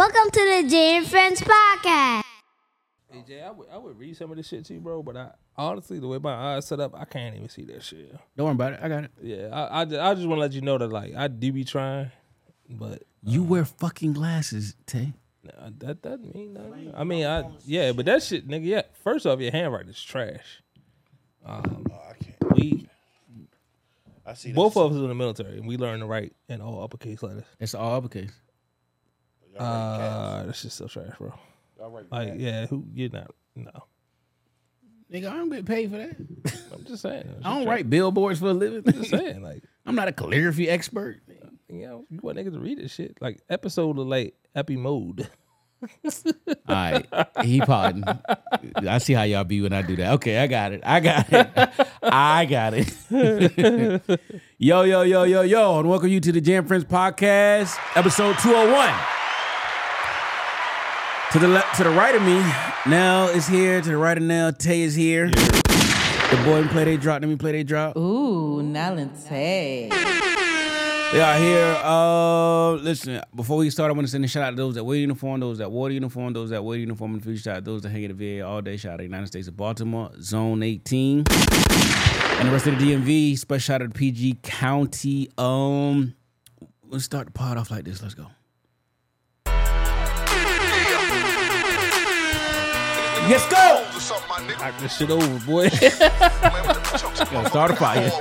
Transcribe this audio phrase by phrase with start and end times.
[0.00, 2.22] Welcome to the Jae and Friends podcast.
[3.10, 5.02] Hey Jae, I would I would read some of this shit to you, bro.
[5.02, 8.16] But I honestly, the way my eyes set up, I can't even see that shit.
[8.34, 8.80] Don't worry about it.
[8.82, 9.10] I got it.
[9.22, 11.52] Yeah, I I just, I just want to let you know that like I do
[11.52, 12.10] be trying,
[12.70, 15.12] but You wear fucking glasses, Tay.
[15.44, 16.94] nah, that doesn't mean nothing.
[16.96, 18.64] I mean, I yeah, but that shit, nigga.
[18.64, 20.62] Yeah, first off, your handwriting is trash.
[21.44, 22.56] Um, Oh, I can't.
[22.56, 22.88] we
[24.24, 26.82] I see both of us in the military, and we learned to write in all
[26.82, 27.44] uppercase letters.
[27.58, 28.32] It's all uppercase.
[29.60, 29.66] Y'all.
[30.40, 31.32] Uh, that shit's so trash, bro.
[31.78, 32.40] Y'all Like, cats.
[32.40, 33.30] yeah, who you're not?
[33.54, 33.70] No,
[35.12, 36.16] Nigga, I don't get paid for that.
[36.72, 37.24] I'm just saying.
[37.36, 38.82] It's I don't just write billboards for a living.
[38.84, 38.96] trash.
[38.96, 39.62] Just saying, like.
[39.86, 41.20] I'm not a calligraphy expert.
[41.68, 43.16] You know, you want niggas to read this shit.
[43.20, 45.28] Like episode of like epi mode.
[46.04, 47.06] All right,
[47.42, 48.04] he pardon.
[48.76, 50.12] I see how y'all be when I do that.
[50.14, 50.82] Okay, I got it.
[50.84, 51.70] I got it.
[52.02, 54.20] I got it.
[54.58, 59.19] yo, yo, yo, yo, yo, and welcome you to the Jam Friends podcast, episode 201.
[61.32, 62.42] To the left, to the right of me,
[62.90, 63.80] Nell is here.
[63.80, 65.28] To the right of Nell, Tay is here.
[65.28, 67.22] The boy and play they drop.
[67.22, 67.96] Let me play they drop.
[67.96, 69.90] Ooh, Nalente.
[71.12, 71.76] They are here.
[71.84, 74.82] Uh, listen, before we start, I want to send a shout out to those that
[74.82, 77.42] wear uniform, those that wore the uniform, those that wear the uniform in the future,
[77.42, 78.76] shout out those that hang in the VA all day.
[78.76, 82.92] Shout out to the United States of Baltimore, Zone 18, and the rest of the
[82.92, 83.38] DMV.
[83.38, 85.28] Special shout out to PG County.
[85.38, 86.14] Um,
[86.88, 88.02] let's start the pod off like this.
[88.02, 88.26] Let's go.
[93.28, 93.86] Let's go.
[94.58, 95.64] Knock this shit over, boy.
[97.32, 98.10] Yo, start a fire.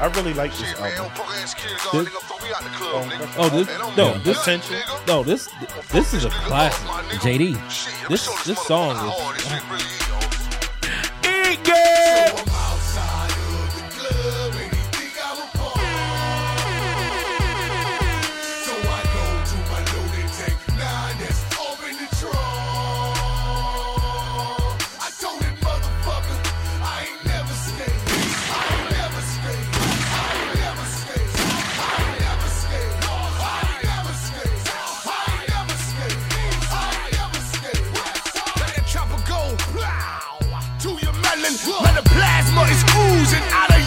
[0.00, 1.12] I really like this Man, album.
[1.14, 3.34] punk ass kid, dog, nigga, throw me out the club, oh, nigga.
[3.38, 4.76] oh, this don't no, do this that, Attention.
[5.06, 5.48] no, this
[5.92, 6.84] this is a classic.
[6.88, 7.38] my nigga.
[7.54, 7.70] JD.
[7.70, 10.01] Shit, let me This- show this motherfucker song how is- hard this shit really is,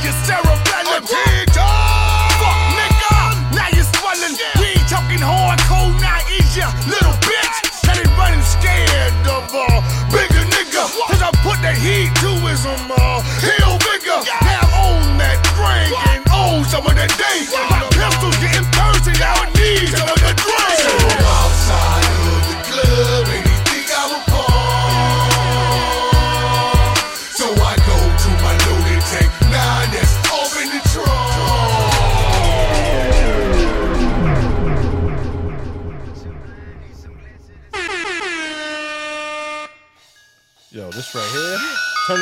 [0.07, 0.44] oozing out of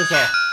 [0.04, 0.44] this off.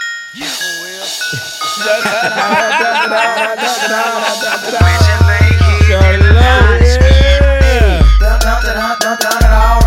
[9.12, 9.79] Y'all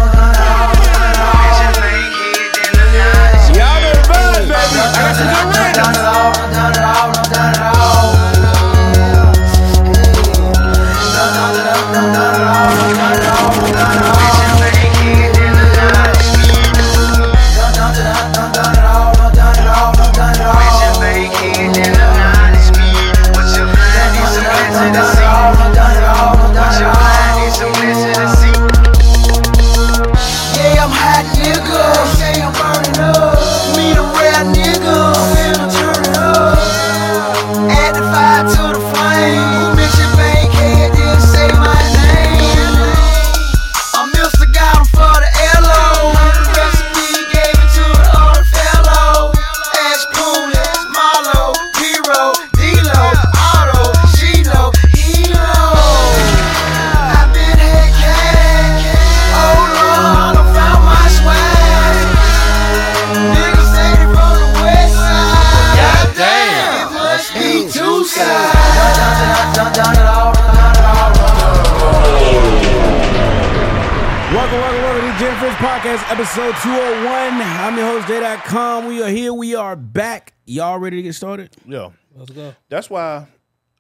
[81.13, 81.56] get started?
[81.65, 82.56] Yo, Let's go.
[82.69, 83.27] that's why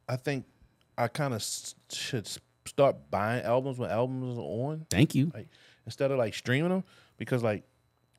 [0.07, 0.45] I think
[0.97, 1.43] I kind of
[1.91, 2.27] should
[2.65, 5.31] start buying albums when albums are on, Thank you.
[5.33, 5.47] like
[5.85, 6.83] instead of like streaming them,
[7.17, 7.63] because like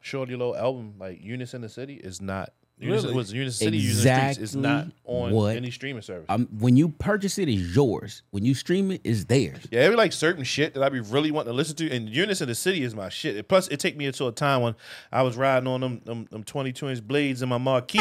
[0.03, 3.17] Shawty Lo album like Units in the City is not Unison, Really?
[3.17, 6.27] was Unison City using streets is not on what any streaming service.
[6.29, 8.23] Um, when you purchase it, it's yours.
[8.33, 9.61] When you stream it, it's theirs.
[9.71, 12.41] Yeah, every like certain shit that I be really wanting to listen to, and Units
[12.41, 13.37] in the City is my shit.
[13.37, 14.75] And plus, it take me into a time when
[15.13, 18.01] I was riding on them them, them 22 inch blades in my Marquis.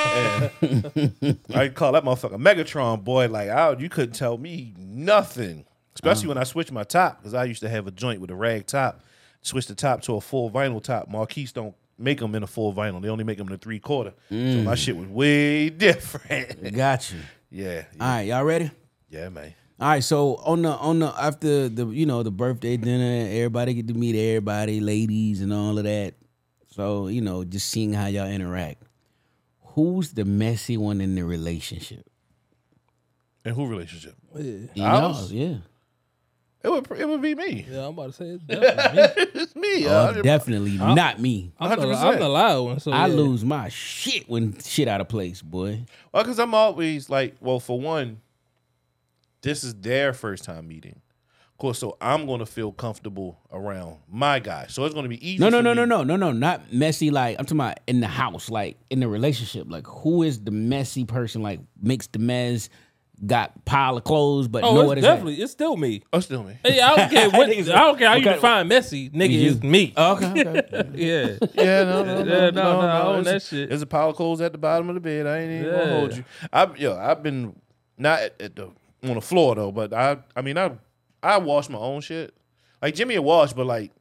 [1.54, 3.28] I call that motherfucker Megatron, boy.
[3.28, 5.64] Like, I, you couldn't tell me nothing.
[5.94, 8.34] Especially when I switched my top, because I used to have a joint with a
[8.34, 9.02] rag top.
[9.42, 11.08] Switch the top to a full vinyl top.
[11.08, 13.02] Marquis don't make them in a full vinyl.
[13.02, 14.14] They only make them in a three quarter.
[14.28, 14.64] So mm.
[14.64, 16.74] my shit was way different.
[16.74, 17.18] Got you.
[17.50, 18.70] yeah, All right, y'all ready?
[19.08, 19.54] yeah, man.
[19.78, 23.72] All right, so on the on the after the you know the birthday dinner, everybody
[23.72, 26.14] get to meet everybody, ladies and all of that.
[26.72, 28.82] So you know, just seeing how y'all interact.
[29.74, 32.04] Who's the messy one in the relationship?
[33.44, 34.14] And who relationship?
[34.36, 35.32] You Ours?
[35.32, 35.56] know, yeah.
[36.62, 37.66] It would it would be me.
[37.70, 39.40] Yeah, I'm about to say it's definitely me.
[39.42, 39.86] It's me.
[39.86, 41.52] Oh, uh, definitely not me.
[41.58, 41.96] I'm the, 100%.
[41.96, 42.80] I'm the loud one.
[42.80, 43.14] So I yeah.
[43.14, 45.84] lose my shit when shit out of place, boy.
[46.12, 48.20] Well, because I'm always like, well, for one,
[49.40, 51.00] this is their first time meeting.
[51.60, 54.64] Of course, so I'm going to feel comfortable around my guy.
[54.70, 55.40] So it's going to be easy.
[55.40, 55.74] No, no, for no, me.
[55.76, 57.10] no, no, no, no, not messy.
[57.10, 59.66] Like I'm talking about in the house, like in the relationship.
[59.68, 61.42] Like who is the messy person?
[61.42, 62.70] Like makes the mess,
[63.26, 65.02] got pile of clothes, but Oh, know it's what at.
[65.02, 66.02] definitely it's still me.
[66.14, 66.56] Oh, still me.
[66.64, 68.34] Hey, I don't care what I don't care how you Okay.
[68.36, 69.30] define messy, nigga.
[69.30, 69.92] You- It's me.
[69.98, 70.90] Oh, okay, okay.
[70.94, 71.48] Yeah.
[71.52, 73.68] Yeah, no, no, no, Yeah, no, no, I own that shit.
[73.68, 75.26] There's a pile of clothes at the bottom of the bed.
[75.26, 76.24] I ain't even gonna hold you.
[76.50, 77.54] I, yo, I've been
[77.98, 78.70] not at, at the
[79.02, 80.72] on the floor though, but I, I mean, I,
[81.22, 82.34] I wash my own shit.
[82.80, 83.92] Like Jimmy will wash, but like.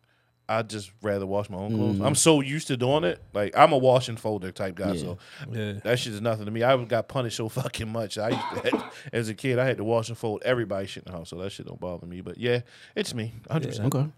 [0.52, 2.02] I just rather wash my own clothes.
[2.02, 3.22] I'm so used to doing it.
[3.36, 4.96] Like I'm a wash and folder type guy.
[4.96, 5.20] So
[5.52, 5.74] Yeah.
[5.84, 6.64] That shit is nothing to me.
[6.64, 8.18] I got punished so fucking much.
[8.18, 8.84] I used to,
[9.14, 11.36] as a kid, I had to wash and fold everybody's shit in the house, so
[11.38, 12.22] that shit don't bother me.
[12.22, 12.62] But yeah,
[12.96, 13.94] it's me, hundred percent.
[13.94, 14.10] Okay.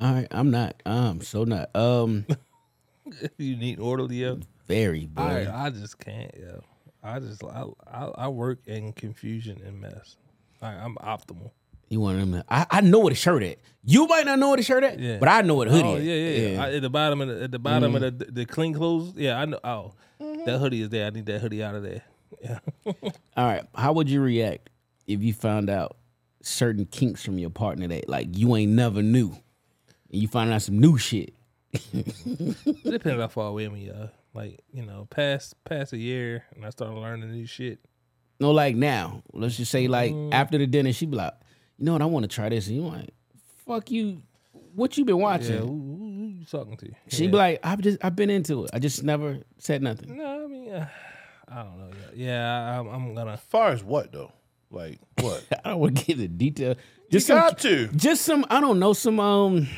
[0.00, 0.80] All right, I'm not.
[0.86, 1.74] I'm so not.
[1.74, 2.24] Um,
[3.36, 4.38] You need orderly yo.
[4.68, 5.22] very boy.
[5.22, 6.62] I I just can't, yo.
[7.02, 10.16] I just I I, I work in confusion and mess.
[10.62, 11.50] I, I'm optimal.
[11.88, 12.32] You want them?
[12.32, 13.58] To, I I know what a shirt at.
[13.84, 15.16] You might not know what a shirt at, Yeah.
[15.18, 15.88] but I know what a hoodie.
[15.88, 16.02] Oh at.
[16.02, 16.48] yeah, yeah.
[16.48, 16.62] yeah.
[16.64, 19.14] I, at the bottom of the, at the bottom of the the clean clothes.
[19.16, 19.58] Yeah, I know.
[19.64, 21.06] Oh, that hoodie is there.
[21.06, 22.02] I need that hoodie out of there.
[22.42, 22.58] Yeah.
[23.36, 23.64] All right.
[23.74, 24.68] How would you react
[25.06, 25.96] if you found out
[26.42, 29.28] certain kinks from your partner that like you ain't never knew,
[30.12, 31.32] and you find out some new shit?
[31.72, 34.10] It depends how far away we are.
[34.34, 37.78] Like you know, past past a year, and I started learning new shit.
[38.40, 39.22] No, like now.
[39.32, 40.32] Let's just say like Mm.
[40.32, 41.34] after the dinner, she be like,
[41.78, 42.02] you know what?
[42.02, 42.66] I want to try this.
[42.66, 43.10] And you like,
[43.66, 44.22] fuck you.
[44.74, 45.52] What you been watching?
[45.54, 46.90] Yeah, who, who, who you talking to?
[47.08, 47.30] She yeah.
[47.30, 48.70] be like, I've just I've been into it.
[48.72, 50.16] I just never said nothing.
[50.16, 50.88] No, I mean, uh,
[51.48, 51.88] I don't know.
[51.88, 52.16] yet.
[52.16, 53.32] Yeah, I, I'm, I'm gonna.
[53.32, 54.32] As far as what though,
[54.70, 55.44] like what?
[55.64, 56.70] I don't want to get the detail.
[56.70, 56.76] you
[57.10, 57.88] Just some, got to.
[57.88, 58.44] just some.
[58.50, 59.18] I don't know some.
[59.18, 59.68] Um,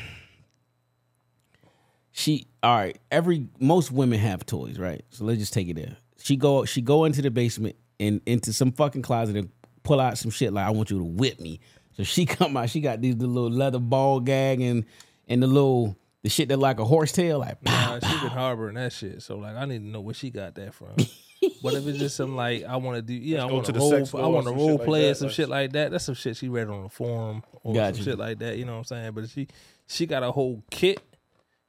[2.11, 2.97] she all right.
[3.11, 5.03] Every most women have toys, right?
[5.09, 5.97] So let's just take it there.
[6.19, 9.49] She go she go into the basement and into some fucking closet and
[9.83, 11.59] pull out some shit like I want you to whip me.
[11.97, 12.69] So she come out.
[12.69, 14.85] She got these little leather ball gag and
[15.27, 17.61] and the little the shit that like a horse tail like.
[17.63, 19.21] pow, Nah, she been harboring that shit.
[19.21, 20.89] So like, I need to know where she got that from.
[21.63, 23.79] but if it's just some like I want to do, yeah, I want to to
[23.79, 25.91] the role, sex I want to role shit like play that, some shit like that.
[25.91, 27.95] That's some shit she read on the forum or Gotcha.
[27.95, 28.57] some shit like that.
[28.57, 29.11] You know what I'm saying?
[29.13, 29.47] But she
[29.87, 31.01] she got a whole kit.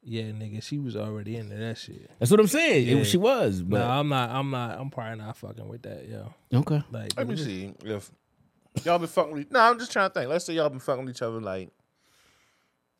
[0.04, 2.10] Yeah, nigga, she was already into that shit.
[2.18, 2.98] That's what I'm saying.
[2.98, 4.30] It- she was, but No, I'm not.
[4.30, 4.78] I'm not.
[4.78, 6.34] I'm probably not fucking with that, yo.
[6.52, 6.82] okay.
[6.90, 8.10] Like, Let me see if
[8.84, 9.32] y'all been fucking.
[9.32, 10.28] With, no, I'm just trying to think.
[10.30, 11.70] Let's say y'all been fucking with each other like,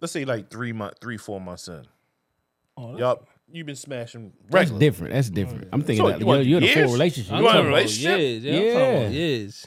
[0.01, 1.87] let's say like three month, three four months in.
[2.77, 5.13] Oh, Y'all, you've been smashing That's different.
[5.13, 5.69] That's different.
[5.73, 7.33] I'm thinking So that you you're, you're in a full relationship.
[7.33, 8.19] I'm You want a talking relationship?
[8.19, 8.53] Years, yeah.
[8.55, 8.63] I'm
[9.03, 9.09] Yeah.
[9.09, 9.67] years.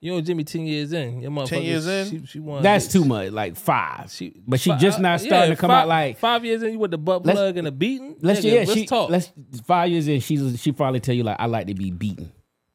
[0.00, 1.22] You know Jimmy ten years in.
[1.22, 2.10] Your motherfucker, years in?
[2.10, 2.92] She, she won That's hits.
[2.92, 3.30] too much.
[3.30, 4.10] Like five.
[4.10, 6.18] She, but she fi- just uh, not starting yeah, to come five, out like.
[6.18, 6.72] five years in.
[6.72, 8.16] You with the butt Let's- plug and the beating.
[8.20, 8.58] Let's Nigga, yeah.
[8.60, 9.08] let's she talk.
[9.08, 9.32] let's
[9.66, 10.20] five years in.
[10.20, 12.32] She's she probably tell you like I like to be beaten.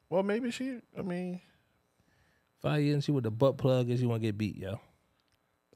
[0.10, 0.78] Well, maybe she.
[0.98, 1.40] I mean,
[2.62, 2.96] five years.
[2.96, 4.80] in, She with the butt plug and she want to get beat, yo.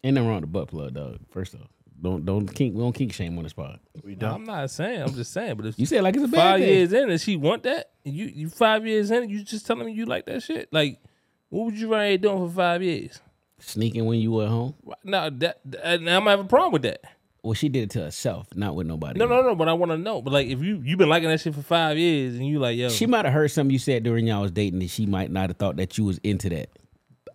[0.04, 1.18] Ain't nothing wrong with the butt plug, dog.
[1.30, 1.62] First off,
[2.02, 3.80] don't don't kink we don't kink shame on the spot.
[4.04, 4.34] we don't.
[4.34, 5.02] I'm not saying.
[5.02, 5.56] I'm just saying.
[5.56, 6.70] But if You said like it's a bad five thing.
[6.70, 9.86] years in and she want that, and you you five years in, you just telling
[9.86, 10.68] me you like that shit.
[10.74, 11.00] Like,
[11.50, 13.22] what would you rather doing for five years?
[13.60, 14.74] Sneaking when you were at home.
[15.06, 17.02] Now that, that now I'm gonna have a problem with that.
[17.44, 19.20] Well, she did it to herself, not with nobody.
[19.20, 19.54] No, no, no.
[19.54, 20.22] But I want to know.
[20.22, 22.78] But like, if you you've been liking that shit for five years and you like,
[22.78, 25.30] yo, She might have heard something you said during y'all was dating, and she might
[25.30, 26.70] not have thought that you was into that.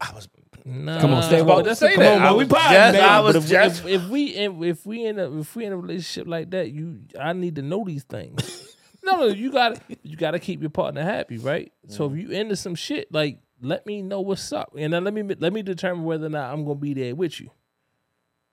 [0.01, 0.27] I was.
[0.65, 1.65] nah, Come on, stay but woke.
[1.67, 2.17] that's Say come that.
[2.17, 3.05] on, I but we was potting, just- baby.
[3.05, 5.65] I But was if, just- if, if we in if we in a if we
[5.67, 8.75] in a relationship like that, you I need to know these things.
[9.05, 11.71] no, no, you got to you got to keep your partner happy, right?
[11.89, 12.23] So if mm.
[12.23, 15.53] you into some shit, like let me know what's up, and then let me let
[15.53, 17.51] me determine whether or not I'm gonna be there with you.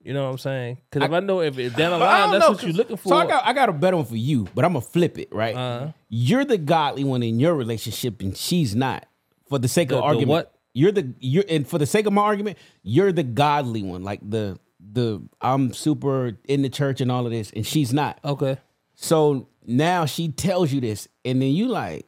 [0.05, 0.77] You know what I'm saying?
[0.89, 3.09] Because if I know if, if down the line that's know, what you're looking for,
[3.09, 5.29] So I got I got a better one for you, but I'm gonna flip it,
[5.33, 5.55] right?
[5.55, 5.91] Uh-huh.
[6.09, 9.07] You're the godly one in your relationship, and she's not.
[9.49, 10.53] For the sake The- of argument, what?
[10.73, 14.19] you're the you're and for the sake of my argument, you're the godly one, like
[14.29, 18.19] the the I'm super in the church and all of this, and she's not.
[18.23, 18.59] okay.
[18.93, 22.05] So now she tells you this, and then you like,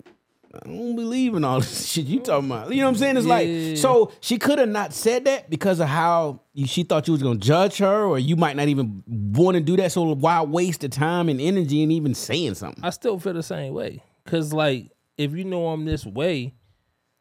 [0.53, 2.69] I don't believe in all this shit you talking about.
[2.71, 3.17] You know what I'm saying?
[3.17, 3.33] It's Yeah.
[3.33, 7.13] like, so she could have not said that because of how you, she thought you
[7.13, 9.91] was gonna judge her, or you might not even want to do that.
[9.91, 12.83] So why waste the time and energy and even saying something?
[12.83, 14.03] I still feel the same way.
[14.25, 16.53] Cause like if you know I'm this way,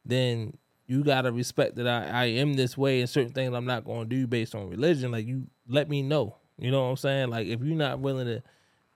[0.04, 0.56] then
[0.86, 4.04] you gotta respect that I, I am this way and certain things I'm not gonna
[4.04, 5.10] do based on religion.
[5.10, 6.36] Like you let me know.
[6.58, 7.28] You know what I'm saying?
[7.30, 8.42] Like if you're not willing to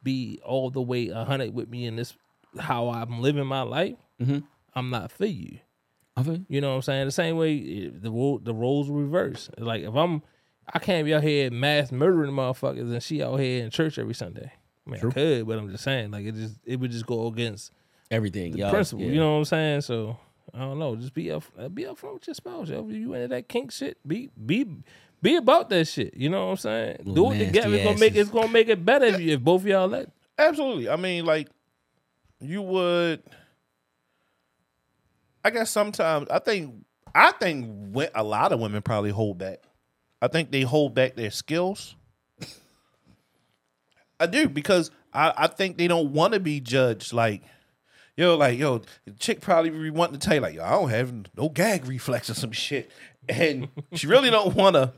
[0.03, 2.15] be all the way a hundred with me in this
[2.59, 3.97] how I'm living my life,
[4.75, 5.59] I'm not for you.
[6.17, 6.47] I feel you.
[6.49, 7.07] You know what I'm saying?
[7.07, 9.49] The same way eh, the role, the roles reverse.
[9.59, 10.23] Like if I'm,
[10.73, 14.15] I can't be out here mass murdering motherfuckers and she out here in church every
[14.15, 14.53] Sunday.
[14.87, 17.27] I mean, I could, but I'm just saying, like it just it would just go
[17.27, 17.73] against
[18.11, 18.71] Everything, the y'all.
[18.71, 19.05] principle.
[19.05, 19.12] yeah.
[19.12, 19.81] You know what I'm saying?
[19.83, 20.19] So
[20.53, 20.97] I don't know.
[20.97, 22.69] Just be up, uh, be upfront with your spouse.
[22.69, 22.87] Yo.
[22.89, 24.67] If you into that kink shit, be be
[25.23, 26.15] be about that shit.
[26.17, 26.97] You know what I'm saying?
[27.05, 27.75] Do it together.
[27.75, 30.11] It's gonna make it's gonna make it better if, you, if both of y'all let.
[30.39, 30.89] Absolutely.
[30.89, 31.49] I mean, like,
[32.41, 33.23] you would.
[35.44, 36.75] I guess sometimes I think
[37.14, 39.62] I think a lot of women probably hold back.
[40.23, 41.97] I think they hold back their skills.
[44.18, 47.12] I do because I, I think they don't want to be judged.
[47.12, 47.42] Like,
[48.16, 48.82] yo, like yo,
[49.18, 52.28] chick probably be wanting to tell you like, yo, I don't have no gag reflex
[52.28, 52.90] or some shit,
[53.28, 54.92] and she really don't want to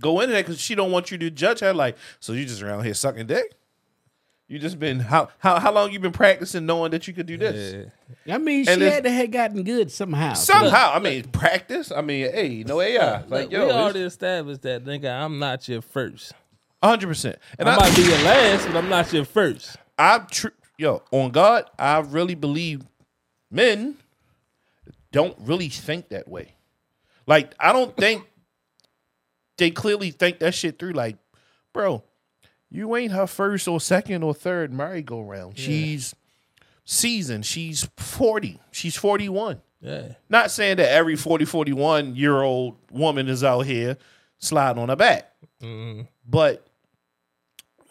[0.00, 1.72] go into that because she don't want you to judge her.
[1.72, 3.54] Like, so you just around here sucking dick.
[4.46, 7.38] You just been how how how long you been practicing knowing that you could do
[7.38, 7.90] this?
[8.26, 8.34] Yeah.
[8.34, 10.34] I mean, she And it's- had to have gotten good somehow.
[10.34, 11.90] Somehow, I mean, practice.
[11.90, 13.20] I mean, hey, no AI.
[13.22, 15.10] Like, Like, yo, we already established that, nigga.
[15.10, 16.32] I'm not your first.
[16.82, 17.38] hundred percent.
[17.58, 19.76] And I, I, might be your last, but I'm not your first.
[19.98, 22.82] I, tr- yo, on God, I really believe
[23.50, 23.96] men
[25.10, 26.54] don't really think that way.
[27.26, 28.26] Like, I don't think
[29.56, 30.92] they clearly think that shit through.
[30.92, 31.16] Like,
[31.72, 32.02] bro,
[32.74, 35.56] you ain't her first or second or third merry-go-round.
[35.56, 36.14] She's
[36.84, 37.46] seasoned.
[37.46, 38.58] She's 40.
[38.72, 39.62] She's 41.
[39.80, 40.14] Yeah.
[40.28, 43.96] Not saying that every 40, 41 year old woman is out here
[44.38, 45.30] sliding on her back.
[46.28, 46.66] But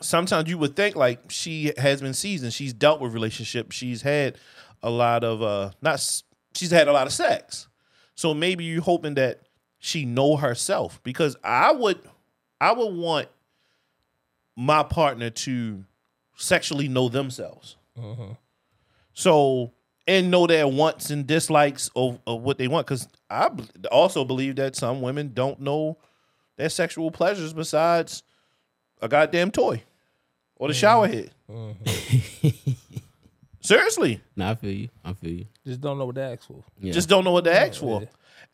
[0.01, 2.51] sometimes you would think like she has been seasoned.
[2.53, 3.75] She's dealt with relationships.
[3.75, 4.37] She's had
[4.81, 6.05] a lot of uh not
[6.55, 7.69] she's had a lot of sex.
[8.15, 9.39] So maybe you're hoping that
[9.79, 11.99] she know herself because I would
[12.59, 13.29] I would want
[14.55, 15.83] my partner to
[16.35, 17.77] sexually know themselves.
[17.97, 18.35] Uh-huh.
[19.13, 19.71] So
[20.07, 22.87] and know their wants and dislikes of, of what they want.
[22.87, 25.97] Because I b- also believe that some women don't know
[26.57, 28.23] their sexual pleasures besides
[29.01, 29.83] a goddamn toy
[30.55, 30.79] or the mm-hmm.
[30.79, 31.31] shower head.
[31.49, 32.71] Mm-hmm.
[33.61, 34.89] Seriously, Nah, I feel you.
[35.05, 35.45] I feel you.
[35.65, 36.61] Just don't know what to ask for.
[36.81, 36.91] Yeah.
[36.91, 38.03] just don't know what to ask for.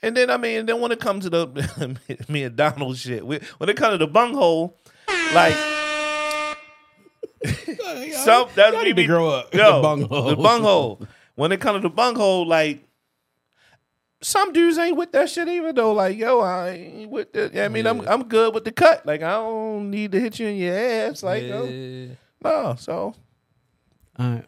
[0.03, 1.97] And then I mean, then when it comes to the
[2.29, 4.77] me and Donald shit, we- when it comes to the bunghole,
[5.33, 5.55] like
[7.45, 9.53] some that's y'all me need to grow up.
[9.53, 10.23] Yo, The bunghole.
[10.29, 11.07] The bunghole.
[11.35, 12.83] When it comes to the bunghole, like
[14.21, 15.93] some dudes ain't with that shit even though.
[15.93, 17.63] Like, yo, I ain't with the.
[17.63, 19.05] I mean, I'm I'm good with the cut.
[19.05, 21.23] Like, I don't need to hit you in your ass.
[21.23, 22.07] Like, yo, Yeah.
[22.43, 22.75] no.
[22.77, 23.15] So
[24.17, 24.45] All right.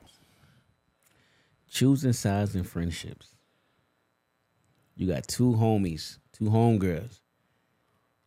[1.69, 3.27] Choosing sides in friendships.
[4.95, 7.21] You got two homies, two homegirls.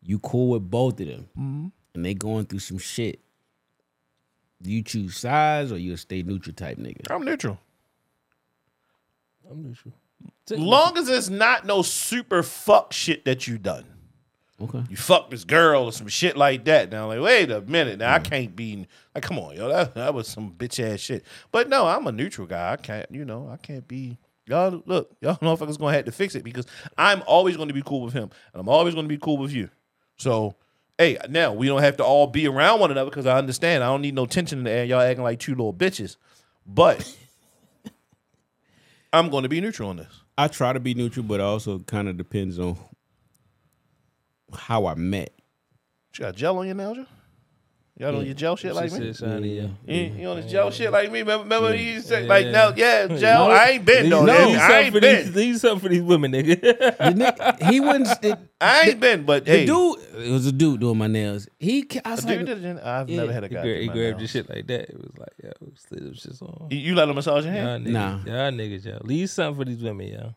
[0.02, 1.66] You cool with both of them, Mm-hmm.
[1.94, 3.20] and they going through some shit.
[4.64, 7.02] Do you choose sides or you a stay neutral type nigga?
[7.10, 7.60] I'm neutral.
[9.50, 9.92] I'm neutral.
[10.50, 13.84] Long as it's not no super fuck shit that you done.
[14.58, 14.82] Okay.
[14.88, 16.90] You fuck this girl or some shit like that.
[16.90, 17.98] Now, like, wait a minute.
[17.98, 21.26] Now I can't be like, come on, yo, that, that was some bitch ass shit.
[21.52, 22.72] But no, I'm a neutral guy.
[22.72, 24.16] I can't, you know, I can't be.
[24.46, 26.64] Y'all look, y'all motherfuckers gonna have to fix it because
[26.96, 29.68] I'm always gonna be cool with him, and I'm always gonna be cool with you.
[30.16, 30.54] So,
[30.98, 33.82] hey, now we don't have to all be around one another because I understand.
[33.82, 34.84] I don't need no tension in the air.
[34.84, 36.16] Y'all acting like two little bitches,
[36.66, 37.16] but
[39.12, 40.22] I'm gonna be neutral on this.
[40.36, 42.76] I try to be neutral, but also kind of depends on
[44.56, 45.32] how I met.
[46.14, 46.98] You got gel on your nails?
[47.96, 48.06] Joe?
[48.10, 49.12] Y'all on your gel shit like me?
[49.12, 49.68] Shiny, yeah.
[49.86, 51.20] You, you on this gel shit like me?
[51.20, 53.50] Remember, remember you used to say like no, yeah, gel.
[53.52, 54.26] I ain't been These- though.
[54.26, 54.58] these nigga.
[54.58, 55.16] I ain't for been.
[55.26, 56.56] These, these something for these women, nigga.
[56.98, 58.06] Nigga- he wouldn't.
[58.20, 59.22] The, I ain't been.
[59.24, 61.46] But the hey, dude, it was a dude doing my nails.
[61.60, 63.16] He, ca- I was dude, like, did- I've Yeah.
[63.20, 63.62] never had a he guy.
[63.62, 64.80] grabbed, do he my grabbed your shit like that.
[64.90, 66.66] It was like, yo, it was, it was just on.
[66.72, 67.86] You, you let him massage your Y'all hand?
[67.86, 68.18] niggas, Nah.
[68.26, 69.00] y'all niggas, y'all.
[69.04, 70.34] Leave something for these women, y'all.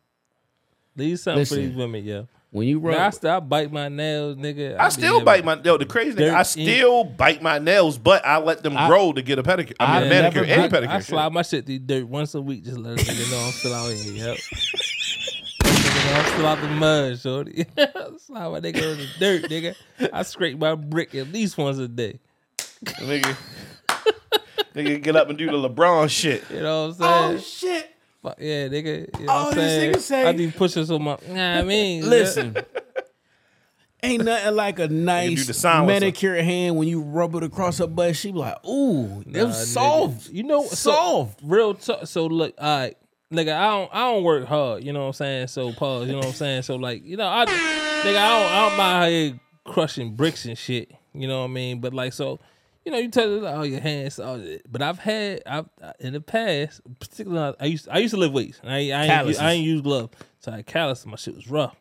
[0.96, 2.28] Leave something for these women, yo.
[2.52, 4.80] When you Now, I rub, still bite my nails, nigga.
[4.80, 5.78] I be still bite my yo.
[5.78, 8.88] The crazy thing, Dirt I in- still bite my nails, but I let them I-
[8.88, 9.74] grow to get a pedicure.
[9.80, 10.96] I mean, I've a manicure never- and I, a pedicure.
[10.96, 13.52] I slide my shit through dirt once a week, just let a nigga know I'm
[13.52, 14.14] still out here.
[14.14, 14.38] Yep.
[16.10, 17.66] I'm still out the mud, shorty.
[17.76, 19.76] slide my nigga in the dirt, nigga.
[20.14, 22.20] I scrape my brick at least once a day.
[22.86, 23.36] nigga.
[24.74, 26.44] nigga, get up and do the LeBron shit.
[26.50, 27.38] You know what I'm oh, saying?
[27.38, 27.97] oh shit!
[28.30, 29.20] Fuck yeah, nigga.
[29.20, 29.94] You know Oh, what I'm this saying?
[29.94, 31.22] nigga say- I be pushing so much.
[31.28, 32.56] Nah, I mean, Listen,
[34.04, 36.00] ain't nothing like a do nice the sound whistle.
[36.02, 38.16] manicure hand when you rub it across her butt.
[38.16, 39.66] She be like, "Ooh, it Nah, was nigga.
[39.74, 41.40] soft." You know, so- soft.
[41.44, 42.08] real talk.
[42.08, 42.98] So look, all right,
[43.34, 44.84] nigga, I don't, I don't work hard.
[44.84, 45.48] You know what I'm saying?
[45.48, 46.08] So pause.
[46.08, 46.62] You know what I'm saying?
[46.64, 50.46] So like, you know, I, nigga, I don't, I don't mind how you crushing bricks
[50.46, 50.92] and shit.
[51.14, 51.80] You know what I mean?
[51.80, 52.40] But like, so,
[52.88, 54.18] you know, you tell her, oh, your hands.
[54.18, 54.42] Oh,
[54.72, 55.66] but I've had, I've
[56.00, 58.62] in the past, particularly, I used, I used to live weights.
[58.64, 59.42] I, ain't- I, ain't, Calluses.
[59.42, 61.06] I ain't use gloves, so I had callus.
[61.06, 61.76] My shit was rough.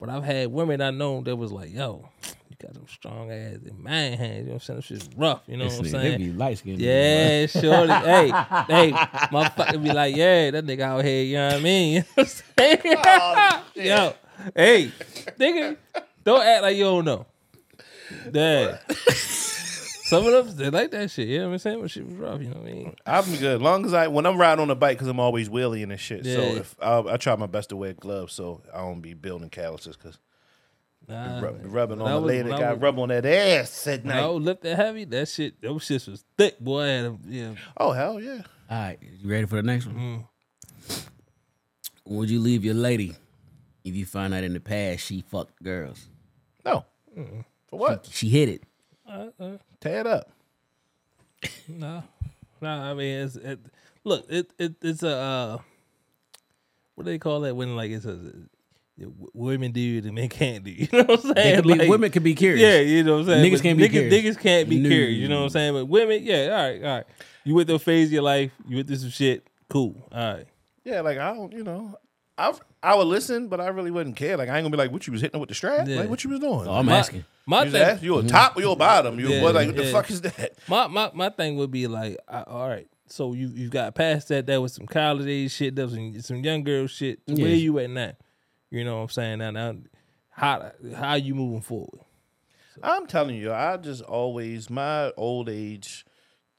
[0.00, 2.08] But I've had women I know that was like, yo,
[2.50, 4.38] you got them strong ass and man hands.
[4.38, 4.76] You know what I'm saying?
[4.78, 5.42] Them shit's rough.
[5.46, 6.10] You know what I'm saying?
[6.10, 6.80] they be light skinned.
[6.80, 7.92] Yeah, shorty.
[7.92, 8.26] hey,
[8.66, 8.90] hey,
[9.30, 12.04] motherfucker be like, yeah, that nigga out here, you know what I mean?
[12.16, 12.96] You know what I'm saying?
[13.06, 14.14] Oh, yo,
[14.56, 14.90] hey,
[15.38, 15.76] nigga,
[16.24, 17.26] don't act like you don't know.
[18.34, 18.78] Yeah.
[20.12, 21.28] Some of them, they like that shit.
[21.28, 21.80] You know what I'm saying?
[21.80, 22.94] But shit was rough, you know what I mean?
[23.06, 23.56] I'm good.
[23.56, 25.98] As long as I when I'm riding on the bike because I'm always wheeling and
[26.00, 26.24] shit.
[26.24, 29.48] So if I, I try my best to wear gloves so I don't be building
[29.50, 30.18] calluses because
[31.08, 33.26] Nah, rubbing When I on the lady when that I got was- rub on that
[33.26, 34.26] ass at when I night.
[34.28, 36.84] was lifting heavy, that shit, those shits was thick, boy.
[36.84, 37.54] A, yeah.
[37.76, 38.42] Oh hell yeah!
[38.70, 39.96] All right, you ready for the next one?
[40.88, 42.14] Mm-hmm.
[42.16, 43.14] Would you leave your lady
[43.84, 46.06] if you find out in the past she fucked girls?
[46.64, 46.84] No,
[47.68, 48.08] for what?
[48.12, 48.62] She hit it.
[49.80, 50.30] Tear it up.
[51.68, 52.02] No,
[52.60, 52.68] no.
[52.68, 53.58] I mean, it's it,
[54.04, 54.26] look.
[54.28, 55.58] It, it it's a uh,
[56.94, 58.20] what do they call that when like it's a
[59.32, 60.70] women do and men can't do.
[60.76, 61.56] You know what I'm saying?
[61.56, 62.60] could be, Like, women can be curious.
[62.62, 63.44] Yeah, you know what I'm saying.
[63.44, 64.36] Niggas But can't be niggas, curious.
[64.36, 64.88] Niggas can't be No.
[64.88, 65.18] curious.
[65.18, 65.72] You know what I'm saying?
[65.74, 66.44] But women, yeah.
[66.44, 67.04] All right, all right.
[67.44, 68.52] You went through a phase of your life.
[68.68, 69.46] You went through some shit.
[69.68, 69.96] Cool.
[70.12, 70.46] All right.
[70.84, 71.96] Yeah, like I don't, you know,
[72.38, 74.36] I I would listen, but I really wouldn't care.
[74.36, 75.86] Like I ain't gonna be like, what you was hitting with the strap?
[75.86, 76.00] Yeah.
[76.00, 76.66] Like what you was doing?
[76.66, 77.24] Oh, I'm My- asking.
[77.44, 79.18] My you, thing, was you a top or you a bottom?
[79.18, 79.54] You Yeah, what?
[79.54, 80.52] Like what the fuck is that?
[80.68, 82.86] my, my my thing would be like, I, all right.
[83.08, 84.46] So you you got past that.
[84.46, 85.74] That was some college age shit.
[85.76, 87.20] That was some, some young girl shit.
[87.28, 87.44] So Yeah.
[87.44, 88.12] Where you at now?
[88.70, 89.38] You know what I'm saying?
[89.40, 89.74] Now, now
[90.30, 92.00] how how you moving forward?
[92.82, 96.06] I'm telling you, I just always my old age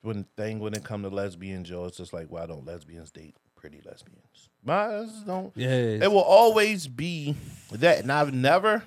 [0.01, 3.35] when thing when it come to lesbian Joe, it's just like why don't lesbians date
[3.55, 4.49] pretty lesbians?
[4.65, 5.51] My don't.
[5.55, 5.67] Yeah.
[5.69, 7.35] It will always be
[7.71, 8.83] that, and I've never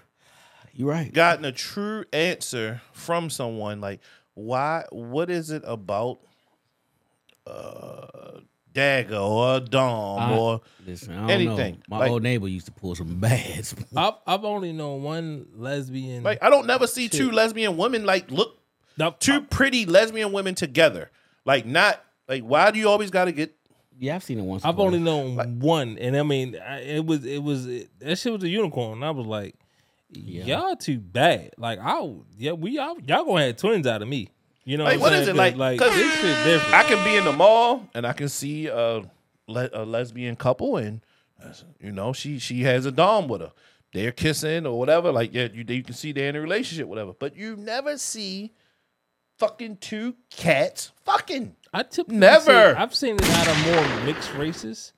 [0.72, 1.12] You're right.
[1.12, 4.00] gotten a true answer from someone like
[4.34, 6.18] why what is it about
[7.46, 8.40] uh
[8.72, 11.74] dagger or dom I- or Listen, I don't anything.
[11.74, 11.80] Know.
[11.88, 13.74] My Like- old neighbor used to pull some bads.
[13.96, 16.22] I've I've only known one lesbian.
[16.22, 18.58] like I don't never see two lesbian women like look
[18.98, 21.10] No, two pretty lesbian women together.
[21.44, 23.55] Like not like why do you always got to get
[23.98, 24.64] yeah, I've seen it once.
[24.64, 24.86] I've before.
[24.88, 28.42] only known one, and I mean, I, it was it was it, that shit was
[28.44, 28.94] a unicorn.
[28.94, 29.54] And I was like,
[30.10, 31.50] y'all too bad.
[31.58, 34.28] Like, I yeah, we y'all y'all gonna have twins out of me.
[34.64, 35.36] You know Like, what, what I'm saying?
[35.36, 36.74] it, like- like 'cause this shit different.
[36.74, 39.02] I can be in the mall and I can see a,
[39.46, 41.00] le- a lesbian couple and
[41.80, 43.52] you know she she has a dom with her.
[43.92, 45.12] They're kissing or whatever.
[45.12, 47.12] Like yeah, you you can see they're in a relationship, whatever.
[47.12, 48.52] But you never see
[49.38, 51.54] fucking two cats fucking.
[51.72, 52.44] I typically Never.
[52.74, 54.92] see- I've seen it out of more mixed races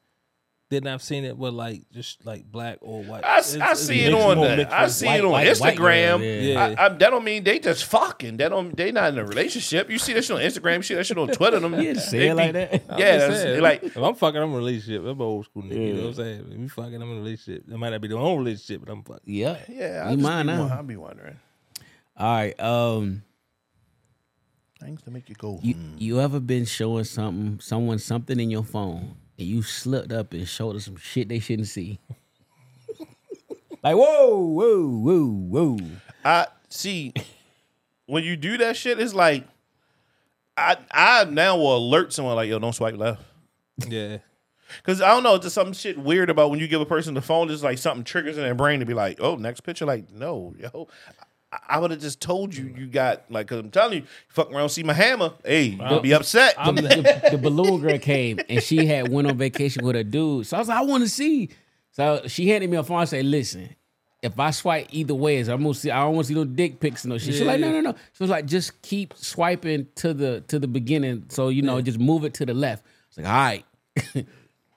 [0.70, 3.24] than I've seen it with like just like black or white.
[3.24, 5.58] I, It's- I it's see it on more the I see White- it on white-
[5.60, 6.18] white Instagram.
[6.18, 6.40] girls, yeah.
[6.40, 6.74] Yeah.
[6.78, 8.36] I, I, that don't mean they just fucking.
[8.36, 9.90] That don't they not in a relationship.
[9.90, 10.76] You see that shit on Instagram.
[10.76, 11.58] You see that shit on Twitter.
[11.58, 12.82] Them, You didn't say they it like be- that.
[12.90, 15.00] I'm Yeah, that's, saying, like if I'm fucking, I'm in a relationship.
[15.00, 15.74] I'm an old school nigga.
[15.86, 16.46] You know what I'm saying?
[16.52, 17.64] If we fucking, I'm in a relationship.
[17.66, 19.22] It might not be the own relationship, but I'm fucking.
[19.24, 19.56] Yeah.
[19.68, 20.02] yeah.
[20.06, 20.60] I You just mine be, now.
[20.60, 21.38] won- I be wondering
[22.16, 22.60] All right.
[22.60, 23.22] Um,
[24.78, 25.58] things to make you go.
[25.62, 25.94] you hmm.
[25.98, 30.48] you ever been showing something someone something in your phone and you slipped up and
[30.48, 31.98] showed them some shit they shouldn't see?
[33.82, 35.78] like whoa, whoa, whoa, whoa.
[36.24, 37.12] I see
[38.06, 39.00] when you do that shit.
[39.00, 39.44] It's like
[40.56, 43.22] I I now will alert someone like yo, don't swipe left.
[43.86, 44.18] Yeah.
[44.82, 47.22] Cause I don't know, just some shit weird about when you give a person the
[47.22, 47.48] phone.
[47.48, 50.54] Just like something triggers in their brain to be like, "Oh, next picture." Like, no,
[50.58, 50.88] yo,
[51.52, 53.48] I, I would have just told you you got like.
[53.48, 55.32] Cause I'm telling you, you fuck around, see my hammer.
[55.44, 56.56] Hey, you gonna be upset.
[56.64, 60.46] the, the, the balloon girl came and she had went on vacation with her dude.
[60.46, 61.50] So I was like, I want to see.
[61.92, 63.00] So she handed me a phone.
[63.00, 63.74] I said, listen,
[64.22, 65.90] if I swipe either way, I'm gonna see.
[65.90, 67.34] I don't want to see no dick pics and no shit.
[67.34, 67.94] She's like, no, no, no.
[68.12, 71.24] She was like, just keep swiping to the to the beginning.
[71.28, 72.84] So you know, just move it to the left.
[73.08, 73.64] It's like, all right.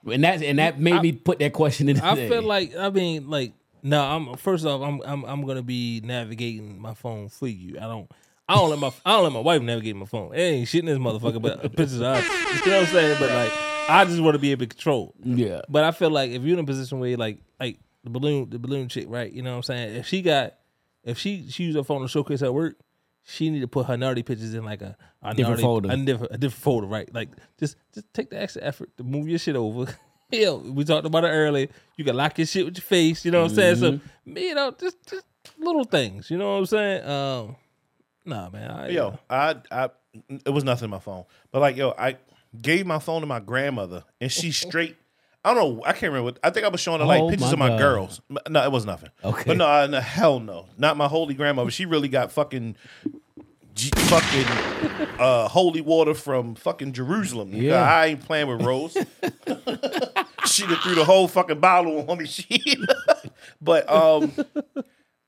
[0.10, 2.00] And that and that made me put that question in.
[2.00, 2.30] I there.
[2.30, 3.54] feel like I mean like
[3.84, 7.78] no, I'm first off I'm I'm I'm gonna be navigating my phone for you.
[7.78, 8.10] I don't
[8.48, 10.34] I don't let my I don't let my wife navigate my phone.
[10.34, 12.26] It ain't shit in this motherfucker, but pictures of us.
[12.66, 13.18] You know what I'm saying?
[13.20, 13.52] But like
[13.90, 15.14] I just want to be able to control.
[15.24, 15.62] Yeah.
[15.70, 18.60] But I feel like if you're in a position where like like the balloon the
[18.60, 19.32] balloon chick, right?
[19.32, 19.96] You know what I'm saying?
[19.96, 20.54] If she got
[21.04, 22.76] if she she use her phone to showcase her work,
[23.24, 25.92] she need to put her naughty pictures in like a, a Different naughty, folder.
[25.92, 27.14] a different a different folder, right?
[27.14, 29.86] Like just just take the extra effort to move your shit over.
[30.32, 31.68] Hell, we talked about it earlier.
[31.98, 33.26] You can lock your shit with your face.
[33.26, 33.76] You know what I'm saying?
[33.78, 34.38] So Mm-hmm.
[34.38, 35.26] you know, just just
[35.58, 36.30] little things.
[36.30, 37.06] You know what I'm saying?
[37.10, 37.56] Um,
[38.26, 38.72] nah, man.
[38.72, 39.90] I, Yo, I, I,
[40.46, 42.18] it was nothing in my phone, but like, yo, I
[42.62, 44.96] gave my phone to my grandmother, and she straight.
[45.44, 45.84] I don't know.
[45.84, 46.26] I can't remember.
[46.26, 47.80] What, I think I was showing her like Oh, pictures my of my God.
[47.80, 48.22] girls.
[48.48, 49.10] No, it was nothing.
[49.26, 49.44] Okay.
[49.48, 51.72] but no, I, no, hell no, not my holy grandmother.
[51.72, 52.76] She really got fucking,
[53.74, 54.46] G, fucking,
[55.20, 57.54] uh, holy water from fucking Jerusalem.
[57.54, 57.82] Yeah.
[57.82, 58.96] I ain't playing with Rose.
[60.52, 62.26] she done threw the whole fucking bottle on me.
[62.28, 62.78] She,
[63.62, 64.32] but um,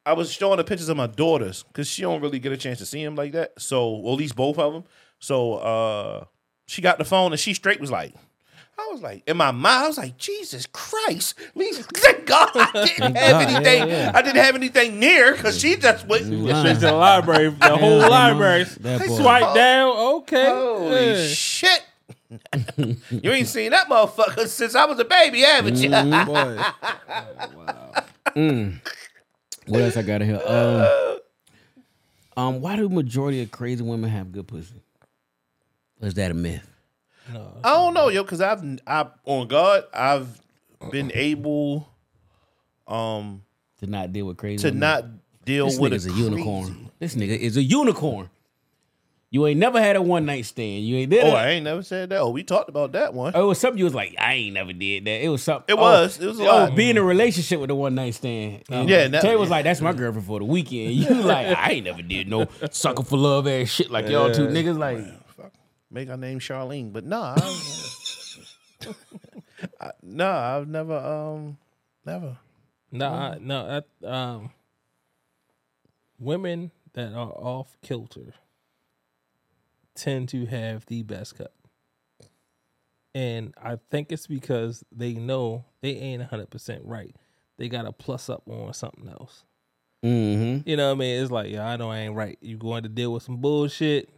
[0.05, 2.79] I was showing the pictures of my daughters because she don't really get a chance
[2.79, 3.53] to see them like that.
[3.59, 4.83] So, well, at least both of them.
[5.19, 6.25] So, uh,
[6.67, 8.13] she got the phone and she straight was like,
[8.77, 12.49] I was like, in my mind, I was like, Jesus Christ, at least thank God
[12.55, 13.89] I didn't have God, yeah, anything.
[13.89, 14.11] yeah.
[14.15, 16.25] I didn't have anything near because she just went.
[16.25, 18.65] Straight to the library, the whole library.
[18.65, 19.95] Swipe down.
[19.95, 20.49] Okay.
[20.49, 21.27] Holy Yeah.
[21.27, 21.85] shit.
[22.77, 25.89] You ain't seen that motherfucker since I was a baby, haven't you?
[29.67, 30.41] What else I got here?
[30.45, 31.17] Um,
[32.35, 34.81] um, why do majority of crazy women have good pussy?
[36.01, 36.67] Or is that a myth?
[37.63, 40.27] I don't know, yo, because I've, I on God, I've
[40.91, 41.87] been able,
[42.87, 43.43] um,
[43.79, 44.79] To not deal with crazy to women?
[44.81, 45.05] not
[45.45, 46.89] deal This with nigga's a, crazy- unicorn.
[46.99, 48.29] This nigga is a unicorn.
[49.33, 50.85] You ain't never had a one night stand.
[50.85, 51.33] You ain't did Oh, it.
[51.33, 52.19] I ain't never said that.
[52.19, 53.31] Oh, we talked about that one.
[53.33, 55.25] Oh, it was something you was like, I ain't never did that.
[55.25, 55.75] It was something.
[55.75, 56.19] It was.
[56.19, 56.75] It was a oh, lot.
[56.75, 58.61] be in a relationship with a one night stand.
[58.69, 60.93] And Yeah, that- Tay was like, that's my girlfriend for the weekend.
[60.93, 64.45] You like, I ain't never did no sucker for love ass shit like y'all two
[64.45, 64.77] niggas.
[64.77, 64.99] Like,
[65.35, 65.51] fuck,
[65.89, 68.85] Make her name Charlene, but nah, I,
[69.81, 71.57] I, nah, I've never, um,
[72.05, 72.37] never.
[72.91, 73.81] No, I, no.
[74.03, 74.51] I, um,
[76.19, 78.35] women that are off kilter
[79.95, 81.53] tend to have the best cut,
[83.15, 87.15] and I think it's because they know they ain't hundred percent right.
[87.57, 89.43] They got a plus up on something else.
[90.03, 90.67] mm-hmm.
[90.67, 91.21] You know what I mean?
[91.21, 92.37] It's like, yeah, I know I ain't right.
[92.41, 94.09] You going to deal with some bullshit?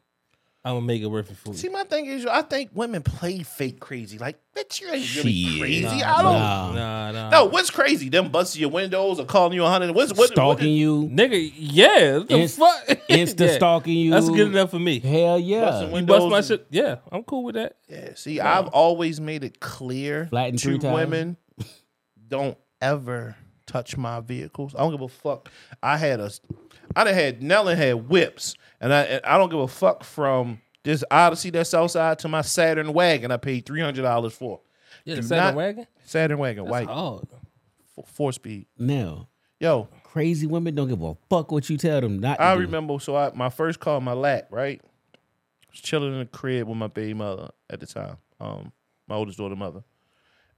[0.65, 1.57] I'm gonna make it worth it for you.
[1.57, 4.17] See, my thing is, I think women play fake crazy.
[4.17, 5.59] Like, bitch, you ain't really Shit.
[5.61, 5.99] crazy.
[5.99, 6.33] Nah, I don't.
[6.33, 6.71] nah.
[6.73, 7.29] Nah, nah.
[7.29, 8.09] No, what's crazy?
[8.09, 9.93] Them busting your windows or calling you a hundred?
[9.93, 10.29] What's what?
[10.31, 12.17] stalking you, nigga, yeah.
[12.27, 12.87] The Inst- fuck?
[13.09, 13.55] insta Yeah.
[13.57, 14.09] stalking you.
[14.09, 14.99] That's good enough for me.
[15.01, 15.81] Hell yeah.
[15.83, 16.65] You windows bust my shit.
[16.71, 17.75] Yeah, I'm cool with that.
[17.87, 21.37] Yeah, see, I've always made it clear Flatten to women,
[22.27, 23.35] don't ever
[23.67, 24.73] touch my vehicles.
[24.73, 25.49] I don't give a fuck.
[25.83, 26.31] I had a,
[26.95, 30.61] I done had Nellen had whips, and I and I don't give a fuck from
[30.83, 33.31] this Odyssey that's outside to my Saturn wagon.
[33.31, 34.61] I paid three hundred dollars for
[35.03, 35.87] Yeah, Do the Saturn not- wagon.
[36.03, 37.27] Saturn wagon, That's white, hard.
[37.97, 38.67] f- four speed.
[38.77, 39.27] Now,
[39.59, 42.61] Yo, crazy women don't give a fuck what you tell them not to I do.
[42.61, 42.99] remember.
[42.99, 44.81] So I my first car, my lap, right.
[44.83, 45.17] I
[45.71, 48.71] was chilling in the crib with my baby mother at the time, um,
[49.07, 49.83] my oldest daughter mother,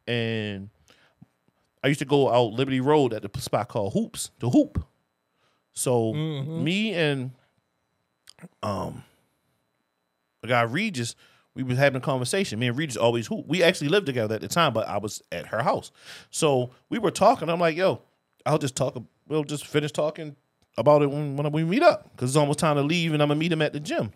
[0.07, 0.69] and
[1.83, 4.83] I used to go out Liberty Road at the spot called Hoops, the Hoop.
[5.73, 7.31] So me and
[8.63, 9.03] um,
[10.41, 11.15] the guy Regis,
[11.55, 12.59] we was having a conversation.
[12.59, 13.45] Me and Regis always hoop.
[13.47, 15.91] We actually lived together at the time, but I was at her house.
[16.29, 17.49] So we were talking.
[17.49, 18.01] I'm like, yo,
[18.45, 18.95] I'll just talk.
[19.27, 20.35] We'll just finish talking
[20.77, 23.29] about it when, when we meet up because it's almost time to leave, and I'm
[23.29, 24.11] gonna meet him at the gym.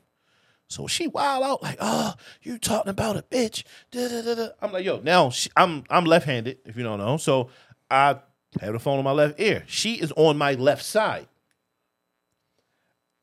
[0.67, 3.63] So she wild out like, oh, you talking about a bitch?
[3.91, 4.49] Da, da, da.
[4.61, 7.17] I'm like, yo, now she, I'm I'm left handed if you don't know.
[7.17, 7.49] So
[7.89, 8.19] I
[8.61, 9.63] have the phone on my left ear.
[9.67, 11.27] She is on my left side.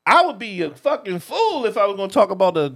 [0.05, 2.75] I would be a fucking fool if I was gonna talk about a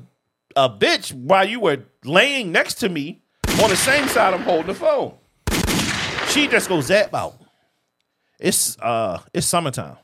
[0.56, 3.24] a bitch while you were laying next to me
[3.62, 5.16] on the same side I'm holding the phone.
[6.30, 7.40] She just goes zap out.
[8.40, 9.98] It's uh it's summertime.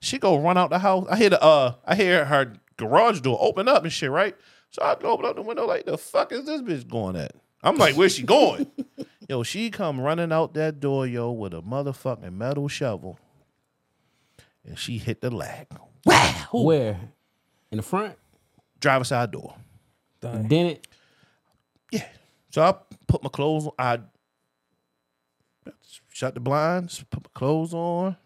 [0.00, 1.06] She go run out the house.
[1.10, 4.36] I hear the uh I hear her garage door open up and shit, right?
[4.70, 7.32] So I go open up the window like the fuck is this bitch going at?
[7.62, 8.70] I'm like, where's she going?
[9.28, 13.18] yo, she come running out that door, yo, with a motherfucking metal shovel.
[14.64, 15.68] And she hit the lag.
[16.04, 16.46] Wow.
[16.52, 17.00] Where?
[17.70, 18.16] In the front?
[18.80, 19.54] Driver side door.
[20.20, 20.86] Didn't it?
[21.90, 22.06] Yeah.
[22.50, 22.74] So I
[23.06, 23.72] put my clothes on.
[23.78, 23.98] I
[26.10, 28.16] shut the blinds, put my clothes on,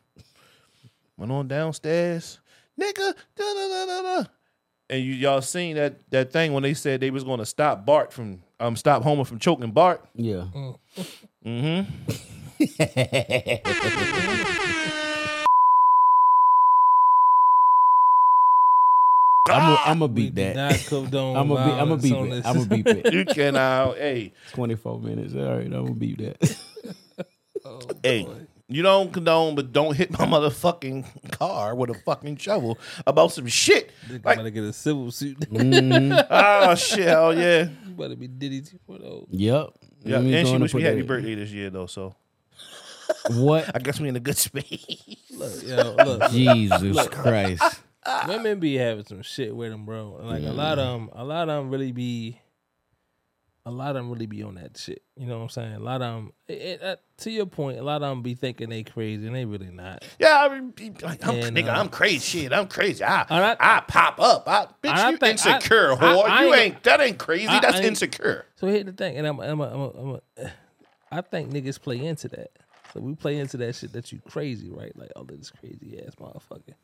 [1.17, 2.41] went on downstairs.
[2.81, 4.25] Nigga, da da da da da.
[4.89, 8.12] And you y'all seen that that thing when they said they was gonna stop Bart
[8.12, 10.05] from um stop Homer from choking Bart.
[10.15, 10.47] Yeah.
[10.55, 11.87] I'm
[19.49, 20.57] I'm gonna beat that.
[20.57, 22.47] I'm gonna be, I'm gonna violence beep on it.
[22.47, 23.13] I'm gonna beep it.
[23.13, 25.35] You can uh hey 24 minutes.
[25.35, 26.57] All right, I'm gonna beat that.
[28.03, 28.27] hey.
[28.69, 33.47] You don't condone, but don't hit my motherfucking car with a fucking shovel about some
[33.47, 33.93] shit.
[34.09, 35.37] Nigga Like, better get a civil suit.
[35.53, 37.69] oh shit, hell yeah.
[37.87, 39.27] you better be Diddy 2.0.
[39.31, 39.71] yep.
[40.03, 41.07] Yeah, Let me and she on wished me happy in.
[41.07, 42.17] birthday this year though, so
[43.31, 43.71] What?
[43.73, 44.85] I guess we in a good space.
[45.31, 47.63] Look, yo, look, Jesus Christ.
[48.29, 50.19] Women be having some shit with them, bro.
[50.23, 52.40] Like a lot of them, a lot of them really be,
[53.64, 55.03] a lot of them really be on that shit.
[55.16, 55.73] You know what I'm saying?
[55.75, 58.35] A lot of them, it, it, uh, to your point, a lot of them be
[58.35, 60.05] thinking they crazy and they really not.
[60.21, 62.40] Yeah, I mean, be like, I'm, And, nigga, uh, I'm crazy.
[62.42, 63.03] Shit, I'm crazy.
[63.03, 64.45] I, And I- I, pop up.
[64.47, 66.25] I, bitch, I you think- insecure, I- whore.
[66.29, 67.49] I you ain't- ain't, that ain't crazy.
[67.49, 68.45] I- That's I ain't- insecure.
[68.57, 70.53] So here's the thing, and I'm, I'm, a, I'm, a, I'm a,
[71.11, 72.51] I think niggas play into that.
[72.95, 74.97] So we play into that shit that you crazy, right?
[74.97, 76.75] Like, oh, this crazy ass motherfucker.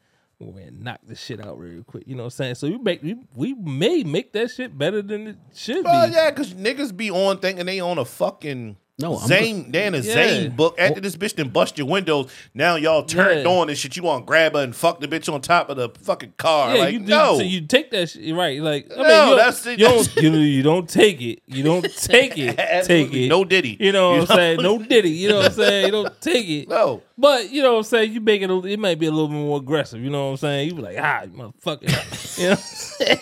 [0.42, 2.04] Go and knock the shit out real quick.
[2.06, 2.54] You know what I'm saying?
[2.56, 5.82] So we make we, we may make that shit better than it should be.
[5.82, 6.14] Well, be.
[6.14, 9.72] yeah, because niggas be on thinking they on a fucking No, I'm Zane.
[9.72, 10.12] They in a Yeah.
[10.14, 10.76] Zane book.
[10.78, 13.50] After this bitch then bust your windows, now y'all turned Yeah.
[13.50, 13.96] on and shit.
[13.96, 16.74] You want to grab her and fuck the bitch on top of the fucking car?
[16.76, 18.60] Yeah, like you no, so you take that shit right.
[18.60, 19.78] Like I mean, No, you, that's it.
[19.78, 21.40] you don't you, you don't take it.
[21.46, 22.56] You don't take it.
[22.84, 23.28] take it.
[23.28, 23.78] no Diddy.
[23.80, 24.62] You know what I'm saying?
[24.62, 25.10] No diddy.
[25.10, 25.86] You know what I'm saying?
[25.86, 26.68] You don't take it.
[26.68, 27.02] no.
[27.16, 28.12] But you know what I'm saying?
[28.12, 28.50] You make it.
[28.50, 30.00] A, it might be a little bit more aggressive.
[30.02, 30.68] You know what I'm saying?
[30.68, 32.38] You be like, ah, motherfucker.
[32.38, 33.18] you know, what I'm saying?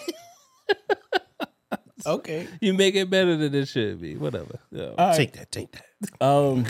[2.07, 2.49] Okay.
[2.61, 4.17] you make it better than it should be.
[4.17, 4.59] Whatever.
[4.71, 5.51] Yo, Take that.
[5.53, 5.85] Take that.
[6.25, 6.67] Um.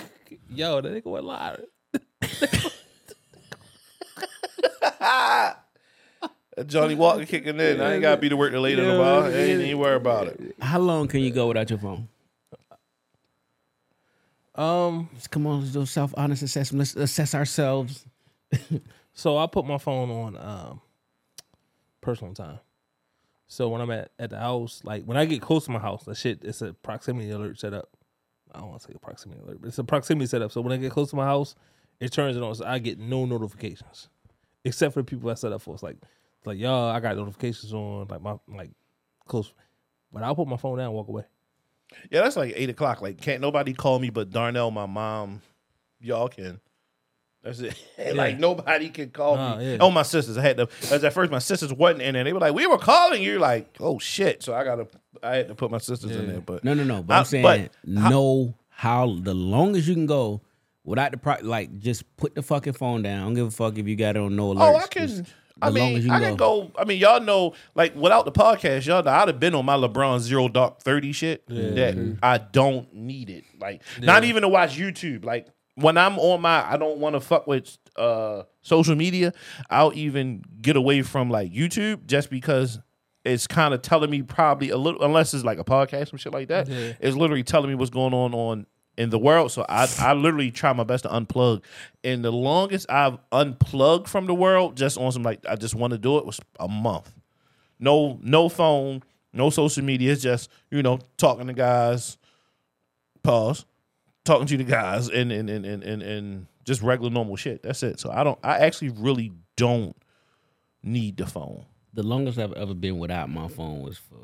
[0.48, 1.64] Yo that nigga went live.
[6.66, 7.80] Johnnie Walker kicking in.
[7.80, 9.24] I ain't gotta be to work till later tomorrow.
[9.26, 10.56] I ain't even worry about it.
[10.60, 12.08] How long can you go without your phone?
[14.54, 15.08] Um.
[15.14, 16.80] Just come on, let's do self honest assessment.
[16.80, 18.04] Let's assess ourselves.
[19.12, 20.80] So I put my phone on um
[22.00, 22.60] personal time.
[23.50, 26.04] So when I'm at, at the house, like when I get close to my house,
[26.04, 27.88] that shit it's a proximity alert set up.
[28.54, 30.52] I don't want to say a proximity alert, but it's a proximity setup.
[30.52, 31.56] So when I get close to my house,
[31.98, 32.54] it turns it on.
[32.54, 34.08] So I get no notifications.
[34.64, 35.74] Except for the people I set up for.
[35.74, 35.96] It's like
[36.44, 38.70] like, y'all, I got notifications on, like my like
[39.26, 39.52] close.
[40.12, 41.24] But I'll put my phone down and walk away.
[42.08, 43.02] Yeah, that's like eight o'clock.
[43.02, 45.42] Like, can't nobody call me but Darnell, my mom.
[46.00, 46.60] Y'all can.
[47.42, 47.76] That's it.
[48.14, 49.72] like nobody can call Nah, me.
[49.72, 49.78] yeah.
[49.80, 50.36] Oh, my sisters.
[50.36, 50.68] I had to.
[50.90, 52.24] As at first, my sisters wasn't in there.
[52.24, 54.42] They were like, "We were calling you." Like, oh shit.
[54.42, 54.86] So I gotta.
[55.22, 56.40] I had to put my sisters in there.
[56.40, 57.02] But No, no, no.
[57.02, 60.40] But I- I'm saying but how- know how the longest you can go
[60.84, 63.20] without the pro- like just put the fucking phone down.
[63.20, 64.72] I don't give a fuck if you got it on no oh, alerts.
[64.72, 65.26] Oh, I can.
[65.62, 66.70] I mean, I can go.
[66.78, 69.76] I mean, y'all know, like, without the podcast, y'all know I'd have been on my
[69.76, 71.46] LeBron Zero Dark Thirty shit.
[71.48, 72.14] That mm-hmm.
[72.22, 73.44] I don't need it.
[73.58, 75.24] Like, not even to watch YouTube.
[75.24, 75.48] Like,
[75.80, 79.32] when I'm on my, I don't want to fuck with uh social media.
[79.68, 82.78] I'll even get away from like YouTube just because
[83.24, 86.32] it's kind of telling me probably a little, unless it's like a podcast and shit
[86.32, 86.68] like that.
[86.68, 86.92] Yeah.
[87.00, 88.66] It's literally telling me what's going on on
[88.96, 89.50] in the world.
[89.52, 91.62] So I I literally try my best to unplug.
[92.04, 95.92] And the longest I've unplugged from the world, just on some like I just want
[95.92, 97.12] to do it, was a month.
[97.78, 100.12] No no phone, no social media.
[100.12, 102.18] It's just you know talking to guys.
[103.22, 103.64] Pause.
[104.24, 107.62] Talking to the guys and and and and and, and just regular normal shit.
[107.62, 107.98] That's it.
[107.98, 108.38] So I don't.
[108.42, 109.96] I actually really don't
[110.82, 111.64] need the phone.
[111.94, 114.16] The longest I've ever been without my phone was for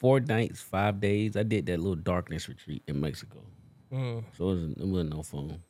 [0.00, 1.36] four nights, five days.
[1.36, 3.40] I did that little darkness retreat in Mexico,
[3.92, 5.60] Mm, so it wasn't, it wasn't no phone.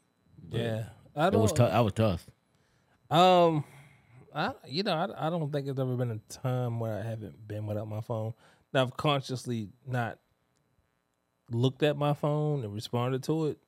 [0.48, 0.84] But yeah,
[1.16, 1.42] I don't.
[1.42, 1.72] was tough.
[1.72, 2.26] I was tough.
[3.10, 3.64] Um,
[4.34, 7.46] I you know I, I don't think there's ever been a time where I haven't
[7.46, 8.34] been without my phone.
[8.72, 10.18] Now I've consciously not
[11.50, 13.58] looked at my phone and responded to it.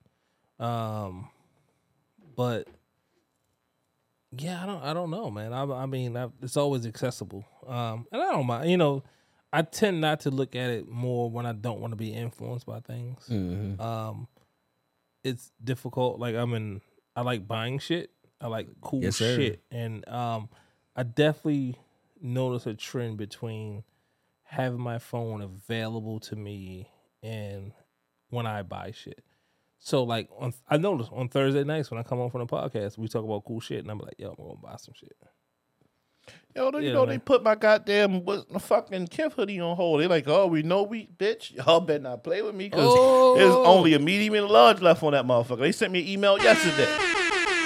[0.59, 1.29] Um,
[2.35, 2.67] but
[4.37, 5.53] yeah, I don't I don't know, man.
[5.53, 7.45] I I mean I, it's always accessible.
[7.67, 8.71] Um, and I don't mind.
[8.71, 9.03] You know,
[9.53, 12.67] I tend not to look at it more when I don't want to be influenced
[12.67, 13.27] by things.
[13.31, 13.81] Mhm.
[13.81, 14.29] Um,
[15.25, 16.19] it's difficult.
[16.19, 16.81] Like I'm in.
[17.15, 18.11] I like buying shit.
[18.41, 20.51] I like cool Yes, shit, and um,
[20.95, 21.77] I definitely
[22.21, 23.83] notice a trend between
[24.43, 26.91] having my phone available to me
[27.27, 27.73] and
[28.31, 29.23] when I buy shit.
[29.79, 32.97] So like on, I notice on Thursday nights when I come on from the podcast,
[32.99, 35.13] we talk about cool shit, and I'm like, yo, I'm gonna buy some shit.
[36.57, 37.15] Yo, you Yeah, know man.
[37.15, 40.01] they put my goddamn what, fucking Kith hoodie on hold.
[40.01, 41.55] They like, oh, we know we bitch.
[41.55, 43.37] Y'all better not play with me because Oh.
[43.37, 45.59] there's only a medium and a large left on that motherfucker.
[45.61, 46.89] They sent me an email yesterday.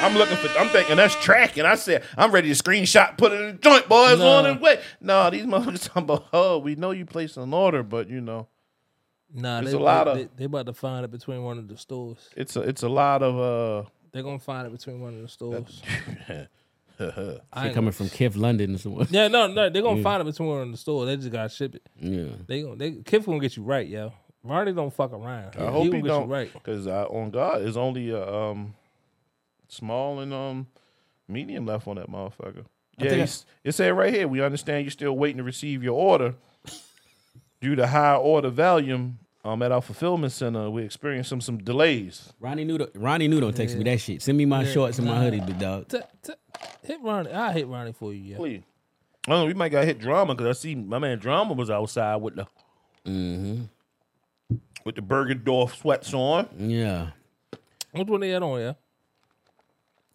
[0.02, 0.48] I'm looking for.
[0.58, 1.64] I'm thinking that's tracking.
[1.64, 4.18] I said I'm ready to screenshot, put it in the joint, boys.
[4.18, 4.28] No.
[4.28, 4.80] On the way.
[5.00, 6.26] No, these motherfuckers talking about.
[6.32, 8.48] Oh, we know you placed an order, but you know,
[9.32, 11.58] Nah, There's they, a lot they, of- they, they about to find it between one
[11.58, 12.28] of the stores.
[12.36, 13.88] it's a it's a lot of uh.
[14.12, 15.82] They're gonna find it between one of the stores.
[17.52, 19.06] I She coming from Kith London or something.
[19.10, 21.06] Yeah, no, no, they're gonna find it between one of the stores.
[21.06, 21.82] They just gotta ship it.
[21.98, 22.26] Yeah.
[22.46, 24.12] They gonna they Kith gonna get you right, yo.
[24.42, 25.54] Ronnie don't fuck around.
[25.58, 26.52] I hope he, gonna get don't, you right.
[26.52, 28.74] because on God is only a um
[29.68, 30.66] small and um
[31.28, 32.64] medium left on that motherfucker.
[32.98, 34.28] Yeah, think I- it said right here.
[34.28, 36.34] We understand you're still waiting to receive your order
[37.60, 39.18] due to high order volume.
[39.42, 42.30] Um, at our fulfillment center, we experienced some some delays.
[42.40, 42.86] Ronnie knew.
[42.94, 43.40] Ronnie knew.
[43.40, 44.20] Don't text me that shit.
[44.20, 45.88] Send me my shorts and my hoodie, big dog.
[45.88, 46.32] T- t-
[46.82, 47.30] hit Ronnie.
[47.32, 48.36] I'll hit Ronnie for you, yeah.
[48.36, 48.62] Please,
[49.26, 49.46] I.
[49.46, 52.46] We might got hit drama because I see my man drama was outside with the
[54.84, 56.48] with the Bergendorf sweats on.
[56.58, 57.10] Yeah.
[57.92, 58.72] Which one they had on, yeah?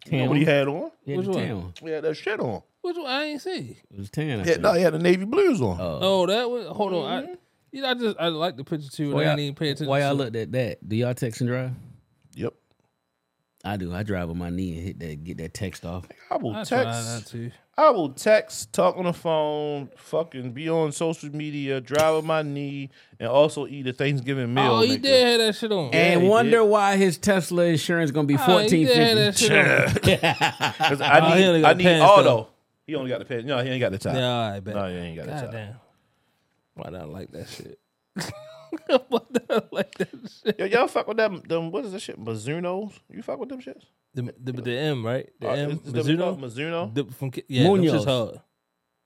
[0.06, 0.92] You know what he had on?
[1.04, 1.40] Yeah, Which the one?
[1.46, 1.72] tan.
[1.82, 2.62] He had that shit on.
[2.86, 3.06] Which one?
[3.06, 3.78] I ain't see.
[3.90, 4.30] It was tan.
[4.40, 4.60] I Yeah, think.
[4.60, 5.76] no, he had the navy blues on.
[5.80, 6.66] Oh, oh that was.
[6.68, 7.10] Hold on.
[7.12, 7.34] I, mm-hmm.
[7.72, 9.12] you know, I just I like the picture too.
[9.14, 9.88] Why I y'all, didn't even pay attention.
[9.88, 10.24] why y'all to it.
[10.24, 10.88] looked at that?
[10.88, 11.72] Do y'all text and drive?
[12.36, 12.54] Yep.
[13.64, 13.92] I do.
[13.92, 16.06] I drive on my knee and hit that, get that text off.
[16.30, 17.24] I will I tried text.
[17.24, 17.50] that too.
[17.78, 22.40] I will text, talk on the phone, fucking be on social media, drive on my
[22.42, 22.88] knee,
[23.20, 24.76] and also eat a Thanksgiving meal.
[24.76, 25.02] Oh, he nigga.
[25.02, 25.92] did have that shit on.
[25.92, 26.68] and he wonder did.
[26.68, 29.46] why his Tesla insurance gonna be Oh, he fourteen did have that fifty.
[30.08, 30.72] shit on.
[30.88, 32.48] 'Cause I Oh, he only need, got I need pants, auto.
[32.86, 32.92] Though.
[32.92, 33.46] He only got the pen.
[33.46, 34.14] No, he ain't got the top.
[34.14, 34.74] Yeah, all right, bet.
[34.74, 35.52] No, he ain't got the top.
[35.52, 35.74] damn.
[36.74, 37.78] Why not like that shit?
[39.08, 40.08] Why not like that
[40.44, 40.58] shit?
[40.58, 41.42] Yo, y'all fuck with them?
[41.48, 42.18] Them what is this shit?
[42.22, 42.92] Mizunos?
[43.10, 43.84] You fuck with them shits?
[44.14, 45.28] The, the, the M, right?
[45.40, 46.38] The Uh, M, is- is Mizuno?
[46.38, 46.94] Mizuno.
[46.94, 47.92] The, from, Ki- yeah, them Munoz.
[47.92, 48.40] shit's hard.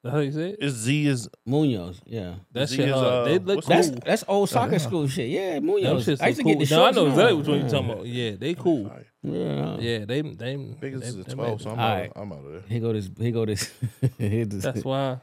[0.03, 0.57] That's how you say it?
[0.63, 2.37] Is Z is Munoz, yeah.
[2.53, 3.05] That Z shit is, hard.
[3.07, 3.77] uh, they look what's cool.
[3.77, 5.29] That's that's old soccer school shit.
[5.29, 6.05] Yeah, Them Munoz.
[6.07, 6.55] shit's I used to cool.
[6.55, 6.97] get the no, I shorts.
[6.97, 7.39] know and exactly all.
[7.39, 8.07] which one you're talking about.
[8.07, 8.91] Yeah, they cool.
[9.23, 9.77] Yeah.
[9.79, 11.73] Yeah, they they biggest they, is they twelve, made so it.
[11.75, 12.13] I'm, out, right.
[12.17, 12.63] I'm out of there.
[12.67, 13.11] Here go this.
[13.19, 13.71] Here go this.
[14.19, 15.19] Here this- That's why.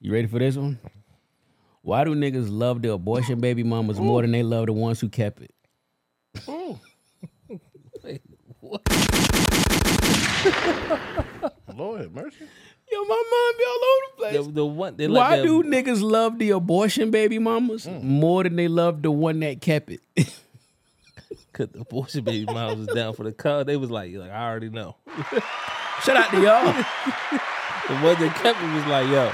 [0.00, 0.78] You ready for this one?
[1.80, 5.08] Why do niggas love the abortion baby mamas more than they love the ones who
[5.08, 5.54] kept it?
[8.04, 8.20] Wait,
[8.60, 8.82] what?
[11.74, 12.46] Lord have mercy.
[12.92, 14.46] Yo, my mom be all over the place.
[14.46, 18.68] The, the one they Why do niggas love the abortion baby mamas more than they
[18.68, 20.00] love the one that kept it?
[21.54, 23.64] Cause the abortion baby mom was down for the car.
[23.64, 24.96] They was like, like I already know.
[26.02, 26.84] Shout out to y'all.
[27.88, 29.32] The one that kept it was like, yo,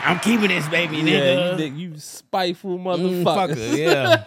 [0.00, 1.76] I'm keeping this baby, yeah, nigga.
[1.78, 3.54] you, you spiteful Mm, motherfucker.
[3.54, 4.24] fucker, yeah.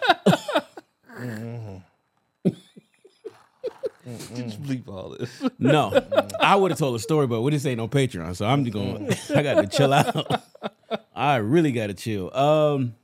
[4.34, 5.30] Just bleep all this.
[5.58, 5.92] No,
[6.40, 8.74] I would have told a story, but we just ain't no Patreon, so I'm just
[8.74, 9.12] going.
[9.34, 10.42] I got to chill out.
[11.14, 12.34] I really got to chill.
[12.34, 12.94] Um.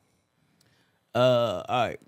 [1.14, 1.62] Uh.
[1.68, 2.00] All right.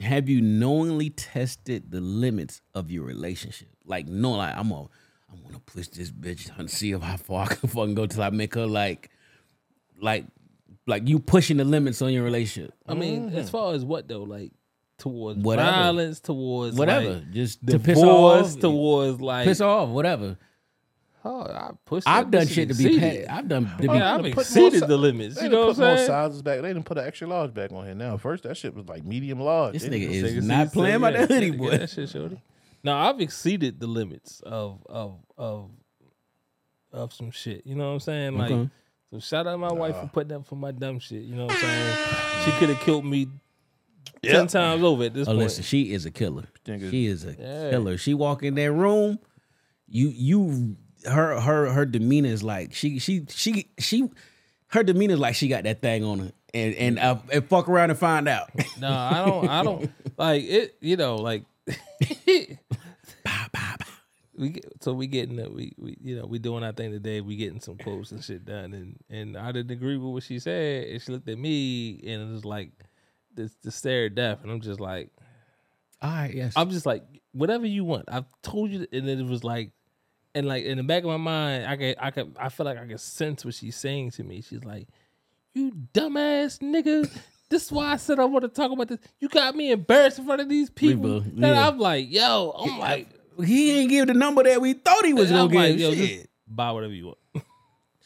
[0.00, 3.68] Have you knowingly tested the limits of your relationship?
[3.84, 4.88] Like, no, like I'm gonna,
[5.32, 8.22] I'm gonna push this bitch and see if how far I can fucking go till
[8.22, 9.10] I make her like,
[10.00, 10.26] like,
[10.88, 12.74] like you pushing the limits on your relationship.
[12.88, 14.50] I mean, as far as what though, like
[15.02, 15.70] towards Whatever.
[15.70, 20.38] violence, towards Whatever, like, just to piss off, towards like piss off, whatever.
[21.24, 22.08] Oh, I pushed.
[22.08, 23.00] I've done shit to be exceeded.
[23.00, 23.26] paid.
[23.26, 23.88] I've done to oh, be.
[23.88, 25.34] Oh, yeah, I've exceeded more the limits.
[25.36, 26.06] They You done know what put more I'm saying?
[26.08, 26.62] sizes back.
[26.62, 28.16] They didn't put an extra large back on here now.
[28.16, 29.74] First, that shit was like medium large.
[29.74, 31.70] This They nigga didn't- is Nigga, not see, playing by yeah, the hoodie, boy.
[31.78, 32.40] That shit, shorty.
[32.84, 35.70] Now I've exceeded the limits of of of
[36.92, 37.66] of some shit.
[37.66, 38.36] You know what I'm saying?
[38.38, 38.70] Like, Okay.
[39.12, 41.22] so shout out my wife for putting up for my dumb shit.
[41.22, 41.96] You know what I'm saying?
[42.44, 43.28] She could have killed me
[44.22, 45.38] ten times over at this Oh, point.
[45.44, 46.44] listen, she is a killer.
[46.66, 46.90] Nigga.
[46.90, 47.70] She is a Yeah.
[47.70, 47.98] killer.
[47.98, 49.18] She walk in that room,
[49.88, 54.08] you you her her her demeanor is like she she she she
[54.68, 57.68] her demeanor is like she got that thing on her, and and, uh, and fuck
[57.68, 58.50] around and find out.
[58.80, 59.48] No, I don't.
[59.48, 60.76] I don't like it.
[60.80, 61.44] You know, like
[64.34, 67.20] we get, so we getting the, we we you know we doing our thing today.
[67.20, 70.38] We getting some quotes and shit done, and and I didn't agree with what she
[70.38, 72.70] said, and she looked at me and it was like
[73.34, 75.10] this the stare of death, and I'm just like
[76.00, 76.52] All right, yes.
[76.56, 78.04] I'm just like whatever you want.
[78.08, 79.70] I've told you, and then it was like.
[80.34, 82.78] And like in the back of my mind, I can I can I feel like
[82.78, 84.40] I can sense what she's saying to me.
[84.40, 84.88] She's like,
[85.52, 87.02] "You dumbass nigga,
[87.50, 88.98] this is why I said I want to talk about this.
[89.20, 91.28] You got me embarrassed in front of these people." boo.
[91.28, 91.68] And Yeah.
[91.68, 93.08] I'm like, "Yo, I'm like,
[93.44, 95.80] he didn't give the number that we thought he was gonna like, give.
[95.80, 96.30] yo, Shit.
[96.48, 97.18] buy whatever you want."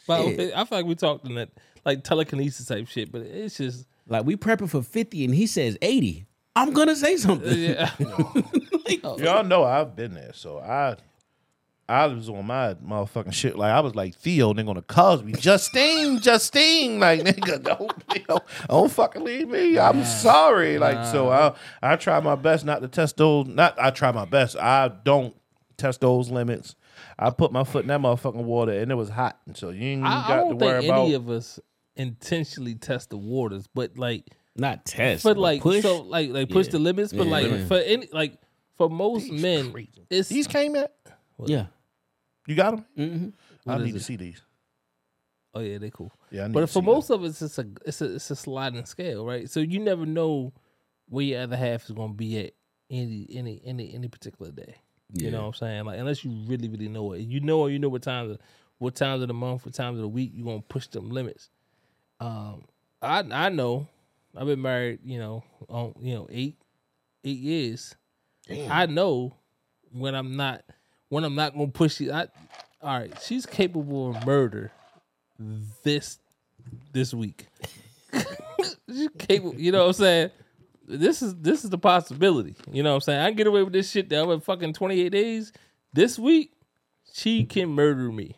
[0.05, 0.19] but.
[0.19, 1.51] I feel like we talked in that
[1.85, 5.77] like telekinesis type shit, but it's just Like we prepping for fifty, and he says
[5.81, 6.25] eighty.
[6.55, 7.57] I'm gonna say something.
[7.57, 7.91] yeah.
[9.03, 9.17] Oh.
[9.19, 10.95] Y'all know I've been there, so I
[11.89, 13.57] I was on my motherfucking shit.
[13.57, 18.23] Like I was like Theo, nigga on the Cosby, Justine, Justine, like nigga, don't you
[18.29, 18.39] know,
[18.69, 19.77] don't fucking leave me.
[19.77, 20.77] I'm sorry.
[20.77, 23.47] Like so, I I try my best not to test those.
[23.47, 24.55] Not I try my best.
[24.57, 25.35] I don't
[25.77, 26.75] test those limits.
[27.19, 29.83] I put my foot in that motherfucking water and it was hot, and so you
[29.83, 31.01] ain't I, I got to don't worry think about.
[31.05, 31.59] any of us
[31.97, 34.25] intentionally test the waters, but like
[34.55, 35.81] Not test, but but like push.
[35.83, 36.71] so like like push Yeah.
[36.73, 37.31] the limits, but Yeah.
[37.31, 37.65] like Yeah.
[37.65, 38.37] for any like
[38.75, 39.73] for most men,
[40.09, 40.93] it's these came yet?
[41.45, 41.67] yeah.
[42.47, 42.85] You got them?
[42.95, 43.29] hmm
[43.69, 44.41] I What is need to see these.
[45.53, 46.11] oh yeah, they cool.
[46.31, 48.31] Yeah, I need But to for see most of us, it's a it's a it's
[48.31, 49.49] a sliding scale, right?
[49.49, 50.53] So you never know
[51.09, 52.53] where your other half is going to be at
[52.89, 54.75] any any any any particular day.
[55.13, 55.85] You know what I'm saying?
[55.85, 58.39] Like unless you really really know it, you know you know what times of-
[58.79, 61.09] what times of the month, what times of the week you are gonna push them
[61.09, 61.49] limits.
[62.19, 62.63] Um,
[63.01, 63.87] I I know
[64.35, 66.57] I've been married, you know, on you know eight
[67.23, 67.95] eight years.
[68.69, 69.35] I know
[69.91, 70.63] when I'm not
[71.09, 72.11] when I'm not gonna push it.
[72.11, 72.27] I
[72.81, 74.71] all right, she's capable of murder
[75.83, 76.19] this
[76.93, 77.47] this week.
[78.89, 80.31] she's capable, you know what I'm saying?
[80.87, 82.55] This is this is the possibility.
[82.71, 83.19] You know what I'm saying?
[83.19, 85.51] I can get away with this shit that over fucking 28 days.
[85.93, 86.53] This week,
[87.13, 88.37] she can murder me.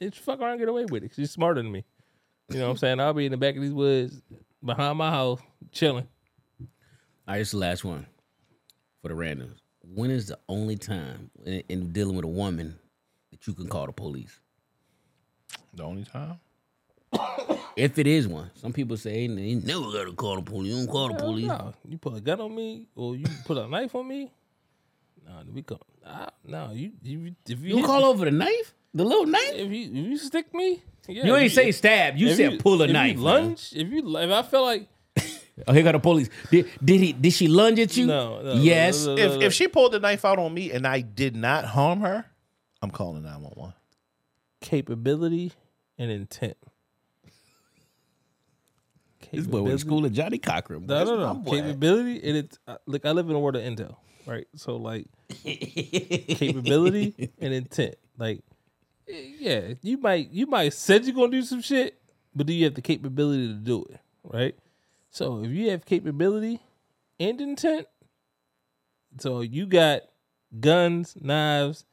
[0.00, 1.12] It's fuck around and get away with it.
[1.14, 1.84] She's smarter than me.
[2.50, 3.00] You know what I'm saying?
[3.00, 4.20] I'll be in the back of these woods
[4.64, 5.40] behind my house,
[5.72, 6.08] chilling.
[6.60, 6.66] All
[7.28, 8.06] right, this is the last one
[9.02, 9.58] for the randoms.
[9.82, 12.76] When is the only time in, in dealing with a woman
[13.30, 14.40] that you can call the police?
[15.74, 16.40] The only time.
[17.76, 20.70] If it is one, some people say "Ain't- you never gotta call the police.
[20.72, 21.46] You don't call the Hell police.
[21.46, 24.30] No, you put a gun on me or you put a knife on me.
[25.24, 25.78] No, we come.
[26.04, 29.04] Ah, nah, no, you, you if you, You hit call me- over the knife, the
[29.04, 29.52] little knife.
[29.54, 30.82] if you if you stick me.
[31.10, 32.16] Yeah, You if ain't say stab.
[32.16, 33.10] You if said pull a if knife.
[33.18, 33.24] You man.
[33.24, 33.72] lunge.
[33.74, 34.88] If you if I feel like
[35.68, 36.30] Oh, here got the police.
[36.50, 37.12] Did, did he?
[37.12, 38.06] Did she lunge at you?
[38.06, 39.04] no, no Yes.
[39.04, 39.46] no, no, no, If no.
[39.46, 42.24] if she pulled the knife out on me and I did not harm her,
[42.80, 43.74] I'm calling nine one one.
[44.60, 45.52] capability
[45.98, 46.56] and intent.
[49.32, 50.86] This boy went to school at Johnnie Cochran.
[50.86, 51.42] No, no, no.
[51.50, 53.04] Capability and it's uh, look.
[53.06, 53.94] I live in a world of intel,
[54.26, 54.46] right?
[54.56, 55.06] So like,
[55.44, 57.94] capability and intent.
[58.18, 58.40] Like,
[59.38, 62.00] yeah, you might you might said you're gonna do some shit,
[62.34, 64.56] but do you have the capability to do it, right?
[65.10, 66.60] So if you have capability
[67.18, 67.86] and intent,
[69.18, 70.02] so you got
[70.60, 71.84] guns, knives,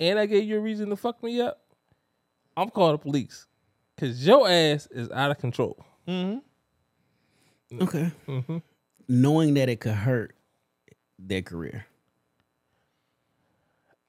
[0.00, 1.60] and I gave you a reason to fuck me up,
[2.56, 3.46] I'm calling the police
[3.94, 5.84] because your ass is out of control.
[6.08, 8.10] Okay.
[8.28, 8.58] Mm-hmm.
[9.08, 10.34] Knowing that it could hurt
[11.18, 11.86] their career.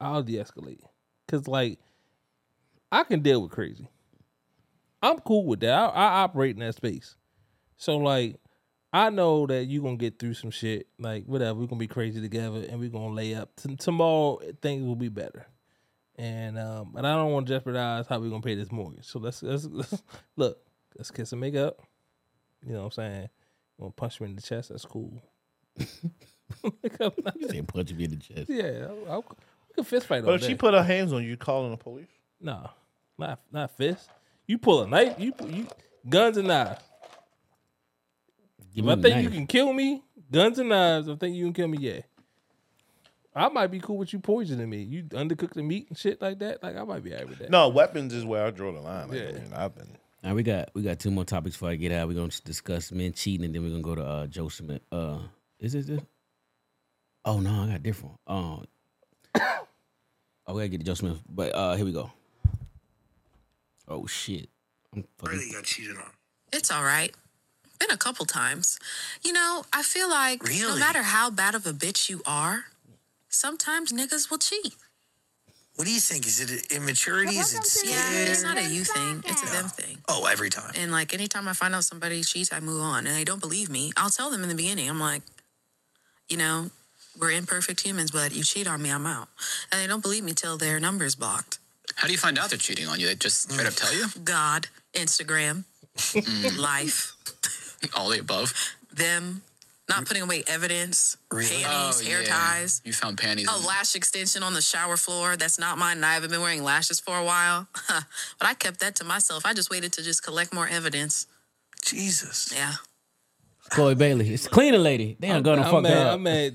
[0.00, 0.80] I'll de-escalate.
[1.28, 1.78] Cause like
[2.94, 3.88] I can deal with crazy.
[5.02, 5.72] I'm cool with that.
[5.72, 7.16] I, I operate in that space.
[7.76, 8.36] So like
[8.92, 10.86] I know that you're gonna get through some shit.
[10.98, 13.50] Like whatever, we're gonna be crazy together and we're gonna lay up.
[13.56, 15.46] T- tomorrow things will be better.
[16.16, 19.04] And um, but I don't want to jeopardize how we're gonna pay this mortgage.
[19.06, 20.02] So let's let's, let's
[20.36, 20.58] look.
[20.96, 21.80] Let's kiss and make up.
[22.64, 23.22] You know what I'm saying?
[23.22, 24.68] You want to punch me in the chest?
[24.68, 25.20] That's cool.
[26.62, 28.48] Like, I'm not- Say punch me in the chest.
[28.48, 29.24] yeah, I'll, I'll,
[29.68, 30.46] we can fist fight all But if day.
[30.48, 32.06] she put her hands on you, you calling the police?
[32.40, 32.70] No,
[33.18, 34.08] not not fist.
[34.46, 35.18] You pull a knife.
[35.18, 35.66] You you
[36.08, 36.82] guns and knives.
[38.74, 41.08] Give If I think the you can kill me, guns and knives.
[41.08, 41.78] I think you can kill me.
[41.80, 42.00] Yeah,
[43.34, 44.82] I might be cool with you poisoning me.
[44.82, 46.62] You undercook the meat and shit like that.
[46.62, 47.50] Like I might be alright with that.
[47.50, 49.08] No, weapons is where I draw the line.
[49.08, 49.28] Like, Yeah.
[49.28, 49.96] I mean, I've been.
[50.24, 52.08] All right, we got we got two more topics before I get out.
[52.08, 54.82] We're gonna discuss men cheating, and then we're gonna go to uh, Joe Smith.
[54.90, 55.18] Uh,
[55.60, 56.00] is it this?
[57.24, 58.16] Oh no, I got a different.
[58.24, 58.36] one.
[58.36, 58.64] Um,
[60.46, 62.10] oh, we gotta get to Joe Smith, but uh, here we go.
[63.88, 64.48] Oh shit!
[64.94, 65.38] I'm fucking.
[65.38, 66.10] Really got cheated on.
[66.52, 67.14] It's all right.
[67.80, 68.78] Been a couple times.
[69.22, 72.66] You know, I feel like no matter how bad of a bitch you are,
[73.28, 74.74] sometimes niggas will cheat.
[75.76, 76.24] What do you think?
[76.24, 77.36] Is it immaturity?
[77.36, 77.96] Is it scared?
[77.96, 79.98] Yeah, it's not a you thing, it's a them thing.
[80.08, 80.72] Oh, every time.
[80.78, 83.06] And like anytime I find out somebody cheats, I move on.
[83.08, 84.88] And they don't believe me, I'll tell them in the beginning.
[84.88, 85.22] I'm like,
[86.28, 86.70] you know,
[87.20, 89.28] we're imperfect humans, but you cheat on me, I'm out.
[89.72, 91.58] And they don't believe me till their number's blocked.
[91.96, 93.06] How do you find out they're cheating on you?
[93.06, 94.06] They just straight up tell you?
[94.24, 95.64] God, Instagram,
[96.58, 97.14] life,
[97.96, 98.52] All the above.
[98.92, 99.42] them,
[99.88, 101.46] not putting away evidence, Really?
[101.62, 102.80] panties, oh, hair ties.
[102.84, 103.48] You found panties.
[103.50, 105.36] A in- lash extension on the shower floor.
[105.36, 105.96] That's not mine.
[105.98, 107.68] And I haven't been wearing lashes for a while.
[107.88, 109.44] but I kept that to myself.
[109.46, 111.26] I just waited to just collect more evidence.
[111.84, 112.52] Jesus.
[112.54, 112.72] Yeah.
[113.70, 115.16] Chloe Bailey, it's the cleaning lady.
[115.20, 116.14] They ain't gonna I'm fuck mad, her up.
[116.14, 116.54] I'm mad.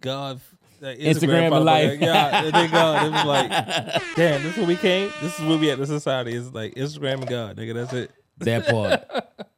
[0.00, 0.40] God,
[0.88, 1.90] Instagram and life.
[1.90, 3.50] like, Yeah, then God, it was like,
[4.16, 5.10] damn, this is where we came.
[5.20, 5.78] This is where we at.
[5.78, 7.74] The society is like Instagram and God, nigga.
[7.74, 8.10] That's it.
[8.38, 9.04] That part.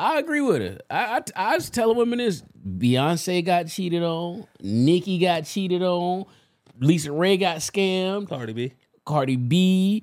[0.00, 0.78] I agree with her.
[0.88, 2.42] I, I I was telling women this.
[2.66, 4.46] Beyonce got cheated on.
[4.60, 6.26] Nicki got cheated on.
[6.80, 8.28] Lisa Ray got scammed.
[8.28, 8.72] Cardi B.
[9.04, 10.02] Cardi B,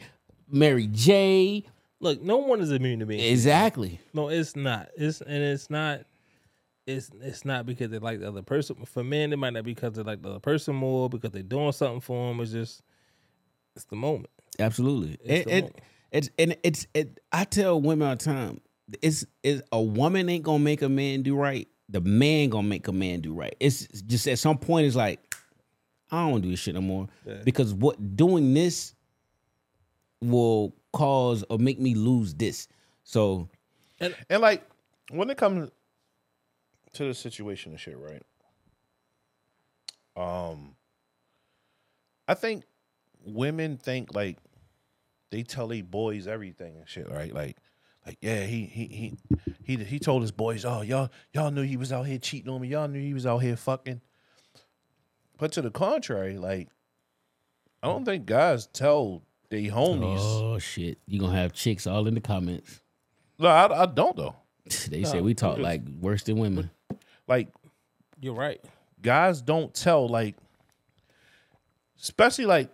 [0.50, 1.64] Mary J.
[2.02, 3.22] Look, no one is immune to being.
[3.22, 4.02] Exactly.
[4.14, 4.90] No, it's not.
[4.98, 6.02] It's and it's not.
[6.88, 8.76] It's it's not because they like the other person.
[8.86, 11.42] For men, it might not be because they like the other person more because they're
[11.44, 12.40] doing something for them.
[12.42, 12.82] It's just
[13.76, 14.30] it's the moment.
[14.60, 15.18] Absolutely.
[15.24, 15.80] It's It, the it, moment.
[16.12, 17.20] it's and it's it.
[17.32, 18.62] I tell women all the time,
[19.02, 21.68] it's it's a woman ain't gonna make a man do right.
[21.90, 23.56] The man gonna make a man do right.
[23.60, 25.36] It's just at some point it's like
[26.12, 27.08] I don't do this shit no more
[27.44, 28.94] because what doing this
[30.22, 32.68] will cause or make me lose this.
[33.04, 33.50] So
[34.00, 34.64] and, And like
[35.12, 35.70] when it comes
[36.96, 38.24] to the situation and shit, right?
[40.16, 40.76] Um
[42.28, 42.64] I think
[43.24, 44.38] women think like
[45.32, 47.34] they tell their boys everything and shit, right?
[47.34, 47.58] Like
[48.06, 49.18] like yeah, he he he
[49.64, 52.62] he he told his boys, "Oh, y'all y'all knew he was out here cheating on
[52.62, 52.68] me.
[52.70, 54.02] Y'all knew he was out here fucking."
[55.38, 56.70] But to the contrary, like
[57.82, 60.20] I don't think guys tell they homies.
[60.20, 62.82] oh shit, you gonna have chicks all in the comments.
[63.40, 64.36] No, I, I don't though.
[64.90, 66.72] They say we talk like worse than women.
[67.28, 67.48] Like
[68.20, 68.62] You're right.
[69.02, 70.36] guys don't tell like
[72.02, 72.70] especially like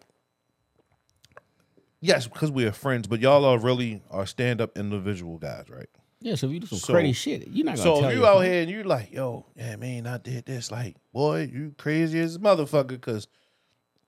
[2.02, 5.90] yes because we're friends but y'all are really are stand-up individual guys right?
[6.24, 8.16] Yeah, so if you do some So- crazy shit, you're not gonna so tell if
[8.16, 11.50] you your out here and you're like yo yeah man i did this like boy
[11.52, 13.28] you crazy as a motherfucker because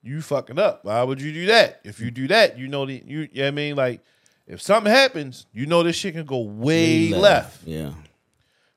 [0.05, 0.83] you fucking up.
[0.83, 1.79] Why would you do that?
[1.85, 3.75] If you do that you know the you yeah i mean?
[3.77, 4.01] Like
[4.45, 7.65] if something happens you know this shit can go way left.
[7.65, 7.93] Yeah.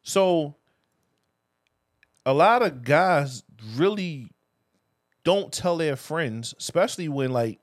[0.02, 0.54] so
[2.26, 3.44] a lot of guys
[3.76, 4.28] really
[5.24, 7.60] don't tell their friends, especially when like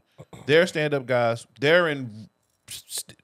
[0.47, 2.30] they're stand-up guys, they're in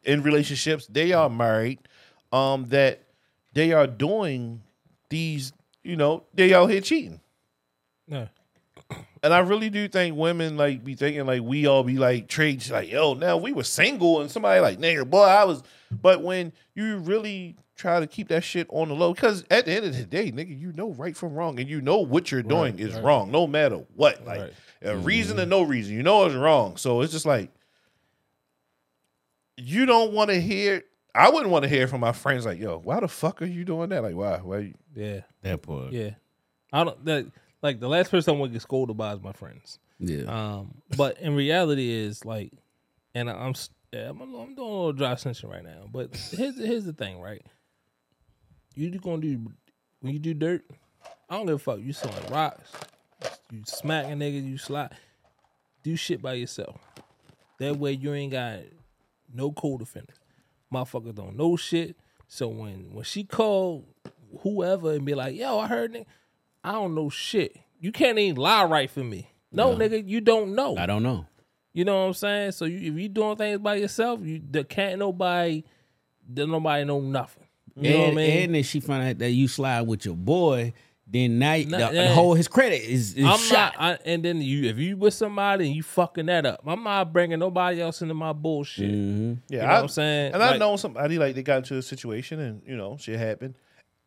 [0.03, 1.79] in relationships, they are married,
[2.31, 3.03] um, that
[3.53, 4.61] they are doing
[5.09, 7.21] these, you know, they out here cheating.
[8.07, 8.27] No.
[9.23, 12.71] And I really do think women like be thinking like we all be like trades
[12.71, 15.61] like yo now we were single and somebody like nigga boy I was
[15.91, 19.71] but when you really try to keep that shit on the low because at the
[19.71, 22.43] end of the day nigga you know right from wrong and you know what you're
[22.43, 23.03] doing Right, is right.
[23.03, 24.53] wrong no matter what like Right.
[24.81, 27.49] a reason or no reason you know it's wrong so it's just like
[29.57, 30.83] you don't want to hear
[31.15, 33.65] I wouldn't want to hear from my friends like yo why the fuck are you
[33.65, 35.21] doing that like why why you Yeah.
[35.41, 35.91] That part.
[35.91, 36.11] Yeah.
[36.71, 37.25] I don't that
[37.61, 39.79] like the last person I want to get scolded by is my friends.
[39.99, 40.23] Yeah.
[40.23, 42.53] Um, but in reality is like,
[43.13, 43.53] and I'm
[43.91, 45.87] yeah, I'm, I'm doing a little dry sensing right now.
[45.91, 47.41] But here's here's the thing, right?
[48.79, 49.51] You just gonna do
[49.99, 50.63] when you do dirt.
[51.29, 51.79] I don't give a fuck.
[51.81, 52.71] You selling rocks,
[53.51, 54.95] you smacking niggas, you slide.
[55.83, 56.77] Do shit by yourself.
[57.59, 58.59] That way you ain't got
[59.33, 60.15] no co-defenders.
[60.73, 61.97] Motherfuckers don't know shit.
[62.29, 63.83] So when when she called
[64.43, 66.05] whoever and be like, "Yo, I heard," nigga,
[66.63, 67.57] I don't know shit.
[67.81, 69.29] You can't even lie right for me.
[69.51, 70.77] No, nigga, you don't know.
[70.77, 71.25] I don't know.
[71.73, 72.51] You know what I'm saying?
[72.53, 75.65] So you, if you doing things by yourself, you there can't nobody,
[76.25, 77.43] there nobody know nothing.
[77.81, 78.43] You know what I and, mean?
[78.43, 80.73] and if she found out that you slide with your boy,
[81.11, 83.73] then now Nah, the, the whole his credit is, is I'm shot.
[83.79, 86.83] not, I, and then you, if you with somebody and you fucking that up, I'm
[86.83, 88.91] not bringing nobody else into my bullshit.
[88.91, 89.33] Mm-hmm.
[89.49, 90.33] Yeah, You know what I'm saying?
[90.33, 93.55] And I know somebody like they got into a situation and you know shit happened.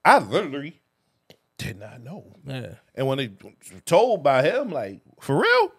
[0.04, 0.80] I literally
[1.58, 2.36] did not know.
[2.46, 3.30] Yeah, And when they
[3.84, 5.72] told by him, like for real,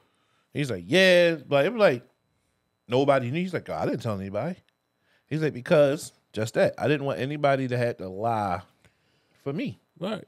[0.54, 2.04] he's like, yeah, but it was like
[2.88, 3.40] nobody knew.
[3.42, 4.58] He's like, oh, I didn't tell anybody.
[5.28, 8.62] He's like because just that I didn't want anybody to have to lie
[9.44, 10.24] for me right.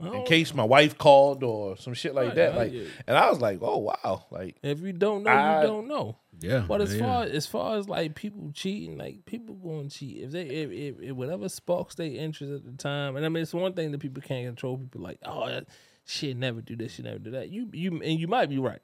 [0.00, 2.52] in case my wife called or some shit like Right, that.
[2.54, 2.88] I Like, get it.
[3.06, 6.16] and I was like, oh wow, like If you don't know, I- you don't know.
[6.40, 7.00] yeah, But as yeah.
[7.04, 10.70] far as far as like people cheating, like people going to cheat if they if,
[10.70, 13.14] if, if whatever sparks their interest at the time.
[13.16, 14.78] And I mean, it's one thing that people can't control.
[14.78, 15.66] People like, oh, that,
[16.04, 17.50] shit, never do this, she never do that.
[17.50, 18.80] You you and you might be right.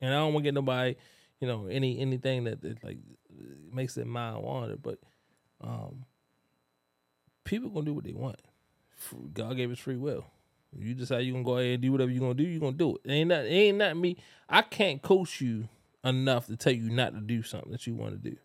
[0.00, 0.96] And I don't want to get nobody,
[1.40, 2.98] you know, any anything that, that like
[3.72, 4.76] makes their mind wander.
[4.76, 4.98] But
[5.62, 6.04] um,
[7.44, 8.40] people gonna do what they want.
[9.32, 10.24] God gave us free will.
[10.76, 12.96] You decide you gonna go ahead and do whatever you gonna do, you gonna do
[12.96, 13.00] it.
[13.04, 14.16] it ain't not it ain't not me.
[14.48, 15.68] I can't coach you
[16.04, 18.36] enough to tell you not to do something that you want to do.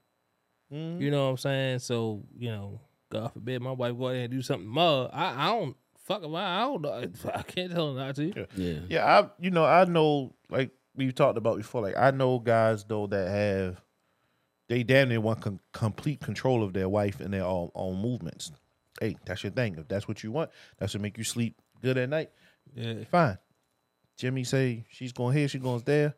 [0.72, 1.80] You know what I'm saying?
[1.80, 4.68] So you know, God forbid my wife go ahead and do something.
[4.68, 6.36] More, I I don't fuck about.
[6.36, 7.32] I don't know.
[7.34, 8.48] I can't tell her not to.
[8.56, 8.80] yeah.
[8.90, 11.82] Yeah, I you know I know like we've talked about before.
[11.82, 13.82] Like I know guys though that have
[14.68, 18.52] they damn near want con- complete control of their wife and their own, own movements.
[19.00, 19.76] Hey, that's your thing.
[19.78, 22.32] If that's what you want, that's what make you sleep good at night.
[22.76, 23.38] Yeah, Fine.
[24.18, 26.16] Jimmy say she's going here, she going there.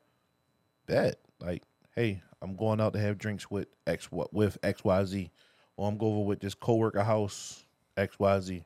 [0.86, 1.64] Bet like,
[1.96, 5.32] hey, I'm going out to have drinks with X what with X Y Z,
[5.76, 7.66] or I'm going over with this coworker house
[7.98, 8.64] X Y Z.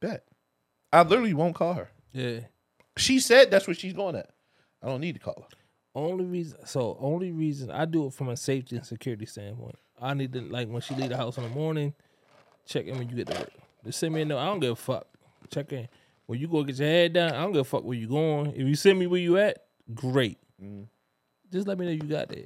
[0.00, 0.24] Bet.
[0.92, 1.90] I literally won't call her.
[2.12, 2.40] yeah.
[2.98, 4.30] She said that's what she's going at.
[4.82, 5.56] I don't need to call her.
[5.94, 9.76] Only reason, so only reason I do it from a safety and security standpoint.
[10.00, 11.94] I need to like when she leave the house in the morning,
[12.66, 13.50] check in when you get to work.
[13.84, 14.38] Just send me a note.
[14.38, 15.06] I don't give a fuck.
[15.50, 15.88] check in.
[16.26, 18.52] When you go get your head done, I don't give a fuck where you going.
[18.52, 19.64] If you send me where you at,
[19.94, 20.38] great.
[21.52, 22.44] Just let me know you got there.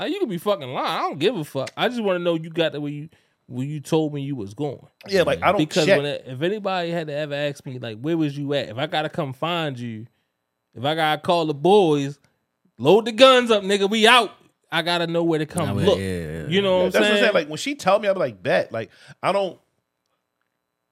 [0.00, 0.86] Uh, you can be fucking lying.
[0.86, 1.70] I don't give a fuck.
[1.76, 3.08] I just want to know you got there where you
[3.46, 4.86] where you told me you was going.
[5.08, 5.96] Yeah, like I don't because check.
[5.96, 8.78] when it, if anybody had to ever ask me like where was you at, if
[8.78, 10.06] I gotta come find you,
[10.74, 12.18] if I gotta call the boys,
[12.78, 14.30] load the guns up, nigga, we out.
[14.70, 15.98] I gotta know where to come Nah, look.
[15.98, 17.14] yeah, yeah, You know what I'm That's what saying?
[17.14, 17.34] I'm saying.
[17.34, 18.70] Like when she tell me, I'm like, bet.
[18.72, 18.90] Like
[19.22, 19.58] I don't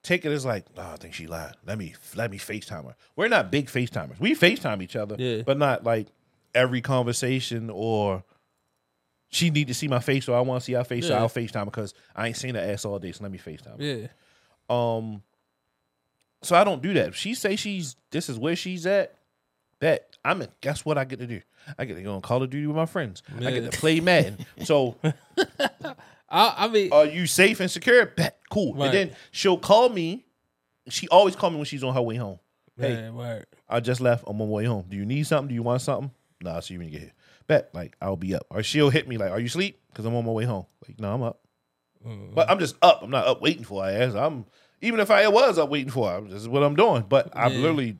[0.02, 1.54] take it as like, oh, I think she lied.
[1.66, 2.94] Let me let me FaceTime her.
[3.16, 4.18] We're not big FaceTimers.
[4.18, 5.42] We FaceTime each other, Yeah.
[5.44, 6.08] but not like
[6.54, 8.24] every conversation or
[9.28, 11.28] she need to see my face or I want to see her face, so I'll
[11.28, 13.12] FaceTime because I ain't seen her ass all day.
[13.12, 13.78] So let me FaceTime.
[13.78, 13.84] her.
[13.84, 14.06] yeah.
[14.70, 15.22] Um,
[16.42, 17.08] so I don't do that.
[17.08, 19.14] If she say she's this is where she's at,
[19.80, 20.40] bet I'm.
[20.42, 21.42] A, guess what I get to do?
[21.78, 23.22] I get to go on Call of Duty with my friends.
[23.38, 24.38] I get to play Madden.
[24.64, 24.96] so
[26.28, 28.06] I, I mean, are you safe and secure?
[28.06, 28.74] Bet cool.
[28.74, 28.86] Right.
[28.86, 30.24] And then she'll call me.
[30.88, 32.38] She always call me when she's on her way home.
[32.78, 33.46] Hey, word.
[33.68, 34.24] I just left.
[34.26, 34.84] I'm on my way home.
[34.88, 35.48] Do you need something?
[35.48, 36.10] Do you want something?
[36.42, 37.12] Nah, I'll see you when you get here.
[37.46, 38.46] Bet like I'll be up.
[38.50, 40.66] Or she'll hit me like, "Are you asleep?" Because I'm on my way home.
[40.86, 41.40] Like, no, I'm up.
[42.06, 42.34] Mm-hmm.
[42.34, 43.02] But I'm just up.
[43.02, 44.14] I'm not up waiting for her ass.
[44.14, 44.44] I'm
[44.82, 47.04] even if I was up waiting for her, this is what I'm doing.
[47.08, 47.58] But I Yeah.
[47.58, 47.96] literally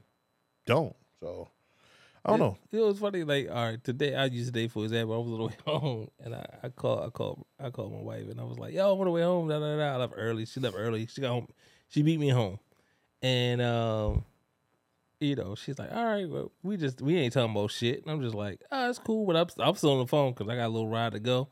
[0.67, 0.95] don't.
[1.21, 1.49] So
[2.27, 2.59] I don't know.
[2.73, 3.23] It was funny.
[3.23, 5.15] Like, all right, today I used today for example.
[5.15, 8.01] I was on the way home, and I, I called, I called, I called my
[8.01, 9.95] wife, and I was like, "Yo, I'm on the way home." Da, da, da.
[9.95, 10.45] I left early.
[10.45, 11.07] She left early.
[11.07, 11.47] She got home.
[11.89, 12.59] She beat me home,
[13.23, 14.25] and um,
[15.21, 18.11] you know, she's like, "All right, well, we just we ain't talking about shit." And
[18.11, 20.57] I'm just like, "Oh, it's cool," but I'm, I'm still on the phone because I
[20.57, 21.47] got a little ride to go.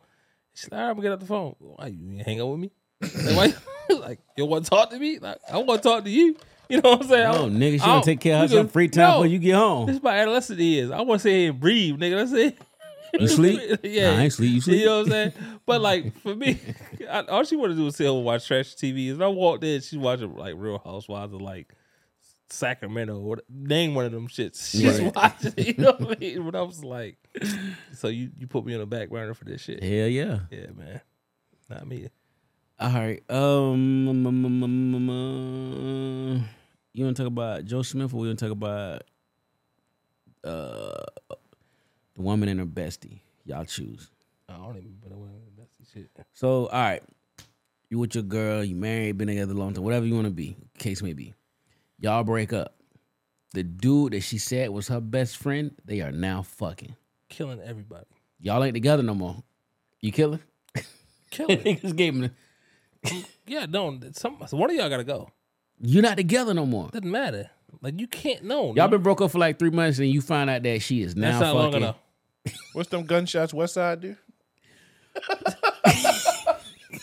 [0.55, 2.59] She's like, "All right, I'm gonna get off the phone." Why you hang out with
[2.59, 2.73] me?
[3.37, 3.55] like,
[3.89, 3.97] why?
[4.01, 5.21] like, you want to talk to me?
[5.21, 6.37] Like, I want to talk to you.
[6.71, 7.33] You know what I'm saying?
[7.33, 9.11] No, nigga, she gonna don't- take care of her free time No.
[9.17, 9.87] before you get home.
[9.87, 10.91] This is my adolescent is.
[10.91, 12.17] I want to sit here and breathe, nigga.
[12.17, 12.59] That's it.
[13.21, 13.81] You sleep?
[13.83, 14.13] yeah.
[14.13, 14.53] Nah, I ain't sleep.
[14.55, 14.81] You sleep?
[14.81, 15.33] You know what I'm saying?
[15.67, 16.59] But like for me,
[17.11, 19.11] I, all she wanted to do was sit home and watch trash TV.
[19.13, 21.73] And I walked in, she's watching like Real Housewives of like
[22.51, 24.71] Sacramento or name one of them shits.
[24.71, 25.15] She's Right.
[25.15, 25.53] watching.
[25.59, 26.43] You know what I mean?
[26.45, 27.17] But I was like,
[27.93, 29.83] so you you put me on the back burner for this shit?
[29.83, 30.41] Hell yeah.
[30.51, 31.01] Yeah, man.
[31.71, 32.09] Not me.
[32.81, 33.23] All right.
[33.31, 34.45] Um, um, um,
[35.09, 36.45] um,
[36.93, 39.05] you want to talk about Joe Smith or we want to talk about
[40.43, 41.05] uh
[42.15, 43.21] the woman and her bestie?
[43.45, 44.11] Y'all choose.
[44.49, 44.97] I don't even.
[45.01, 45.13] But
[45.57, 46.11] that's the shit.
[46.33, 47.03] So, all right,
[47.91, 50.33] you with your girl, you married, been together a long time, whatever you want to
[50.33, 51.35] be, case may be.
[52.01, 52.75] Y'all break up.
[53.53, 56.97] The dude that she said was her best friend, they are now fucking.
[57.29, 58.07] Killing everybody.
[58.41, 59.43] Y'all ain't together no more.
[60.01, 60.41] You killing?
[61.31, 61.59] Killing.
[61.61, 62.31] Niggas gave him.
[63.05, 63.99] The- yeah, no.
[64.13, 65.31] Some one of y'all gotta go.
[65.81, 66.89] You're not together no more.
[66.91, 67.51] Doesn't matter.
[67.83, 68.67] Like you can't know.
[68.67, 68.89] Y'all no.
[68.89, 71.29] been broke up for like three months, and you find out that she is now
[71.31, 71.83] That's not long fucking.
[71.83, 71.97] enough.
[72.73, 74.17] What's them gunshots West Side do?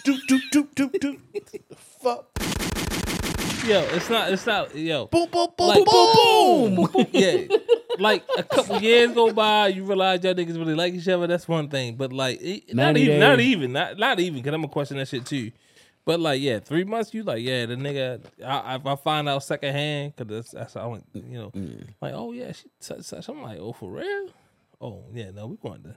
[0.04, 1.20] doop doop doop doop doop.
[2.02, 2.28] Fuck.
[3.68, 4.32] Yo, it's not.
[4.32, 4.76] It's not.
[4.76, 6.90] Yo, Boom boom boom like boom boom.
[6.92, 7.06] boom.
[7.12, 7.46] yeah,
[8.00, 11.28] like a couple years go by, you realize y'all niggas really like each other.
[11.28, 11.96] That's one thing.
[11.96, 14.98] But like, it, not 90 even, not even, not not even, because I'm gonna question
[14.98, 15.52] that shit too.
[16.04, 17.14] But like, yeah, three months.
[17.14, 18.22] You like, yeah, the nigga.
[18.44, 21.00] I, if I find out secondhand, because that's that's all.
[21.14, 21.52] You know,
[22.02, 23.30] like, oh yeah, she such such.
[23.30, 24.30] I'm like, oh for real.
[24.80, 25.96] Oh yeah, no, we going to.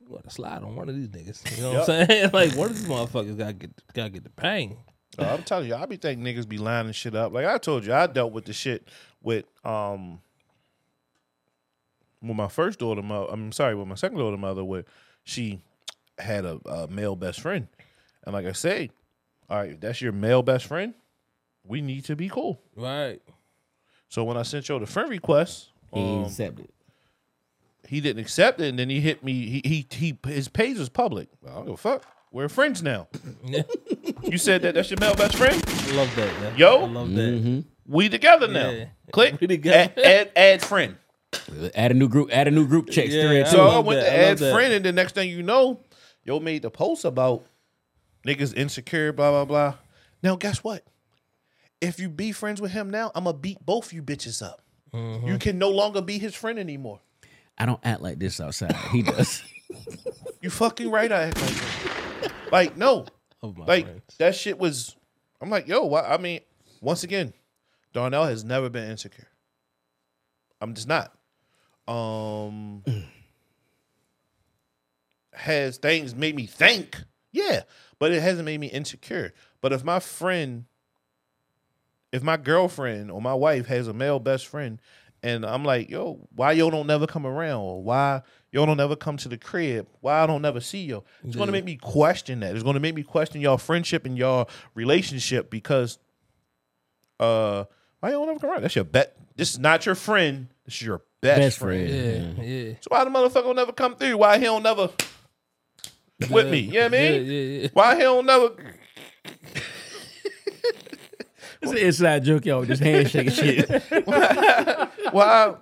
[0.00, 1.56] We going to slide on one of these niggas.
[1.56, 2.30] You know what I'm saying?
[2.34, 4.76] Like, one of these motherfuckers gotta get gotta get the pain.
[5.18, 7.32] No, I'm telling you, I be thinking niggas be lining shit up.
[7.32, 8.88] Like I told you, I dealt with the shit
[9.22, 10.20] with um
[12.20, 13.26] with my first daughter mother.
[13.30, 14.84] I'm sorry, with my second daughter mother, where
[15.22, 15.60] she
[16.18, 17.68] had a, a male best friend,
[18.24, 18.90] and like I say,
[19.50, 20.94] all right, if that's your male best friend.
[21.66, 22.60] We need to be cool.
[22.76, 23.22] Right.
[24.10, 26.68] So when I sent you the friend request, He um, accepted.
[27.88, 29.32] he didn't accept it, and then he hit me.
[29.46, 31.28] He he, he his page was public.
[31.46, 32.04] I don't give a fuck.
[32.30, 33.08] We're friends now.
[34.24, 35.54] You said that that's your male best friend.
[35.54, 36.40] I love that.
[36.40, 36.56] Man.
[36.56, 36.82] Yo.
[36.82, 37.64] I love that.
[37.86, 38.70] We together now.
[38.70, 38.84] Yeah.
[39.12, 39.36] Click.
[39.40, 39.92] We together.
[39.96, 40.96] Add, add, add friend.
[41.74, 42.30] Add a new group.
[42.32, 42.88] Add a new group.
[42.88, 43.56] Check Yeah, thread I too.
[43.56, 44.06] So I love went that.
[44.10, 44.52] to I add that.
[44.54, 45.80] friend, and the next thing you know,
[46.24, 47.44] yo made the post about
[48.26, 49.74] niggas insecure, blah blah blah.
[50.22, 50.84] Now guess what?
[51.80, 54.62] If you be friends with him now, I'm gonna beat both you bitches up.
[54.92, 55.26] Mm-hmm.
[55.26, 57.00] You can no longer be his friend anymore.
[57.58, 58.74] I don't act like this outside.
[58.92, 59.42] He does.
[60.40, 61.10] You fucking right.
[61.10, 62.32] I act like that.
[62.52, 63.06] Like no,
[63.42, 64.02] my like friends.
[64.18, 64.94] that shit was.
[65.40, 65.86] I'm like yo.
[65.86, 66.02] Why?
[66.02, 66.40] I mean,
[66.82, 67.32] once again,
[67.94, 69.26] Darnell has never been insecure.
[70.60, 71.12] I'm just not.
[71.88, 72.84] Um,
[75.32, 77.02] has things made me think?
[77.32, 77.62] Yeah,
[78.04, 79.32] but it hasn't made me insecure.
[79.62, 80.66] But if my friend,
[82.12, 84.78] if my girlfriend or my wife has a male best friend,
[85.22, 88.20] and I'm like, yo, why yo don't never come around, or why
[88.52, 91.50] yo don't never come to the crib, why I don't never see yo, it's gonna
[91.50, 92.54] make me question that.
[92.54, 95.98] It's gonna make me question y'all friendship and y'all relationship because,
[97.20, 97.64] uh,
[98.00, 98.64] Why you don't ever come around?
[98.64, 99.16] That's your bet.
[99.34, 100.48] This is not your friend.
[100.66, 101.88] This is your best, Best friend.
[101.88, 102.36] friend.
[102.36, 102.74] Yeah, yeah.
[102.82, 104.18] So why the motherfucker don't never come through?
[104.18, 104.90] Why he don't never
[106.30, 106.60] with me?
[106.60, 107.26] You know what I mean?
[107.26, 107.68] Yeah, yeah, yeah.
[107.72, 108.52] Why he don't never?
[111.62, 112.64] It's an inside joke, y'all.
[112.64, 113.70] Just handshake shit.
[115.12, 115.54] Why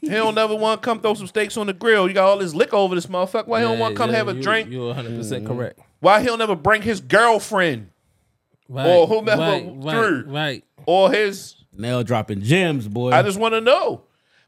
[0.00, 2.08] he don't never want to come throw some steaks on the grill?
[2.08, 3.46] You got all this liquor over this motherfucker.
[3.46, 4.70] Why he don't want to come have a you, drink?
[4.70, 5.54] You're 100 percent mm-hmm.
[5.54, 5.80] correct.
[6.00, 7.90] Why he don't ever bring his girlfriend
[8.68, 10.24] Right, Or whomever right, through.
[10.26, 10.64] right, right.
[10.86, 11.54] or his?
[11.72, 13.12] Nail dropping gems, boy.
[13.12, 14.02] I just want to know.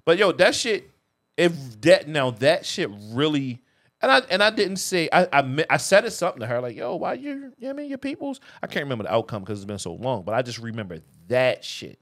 [0.05, 0.91] But yo, that shit.
[1.37, 3.63] If that now that shit really.
[4.01, 6.77] And I and I didn't say I I, I said it something to her like
[6.77, 8.41] yo why you you know I mean your peoples?
[8.63, 11.65] I can't remember the outcome because it's been so long but I just remember that
[11.65, 11.99] shit.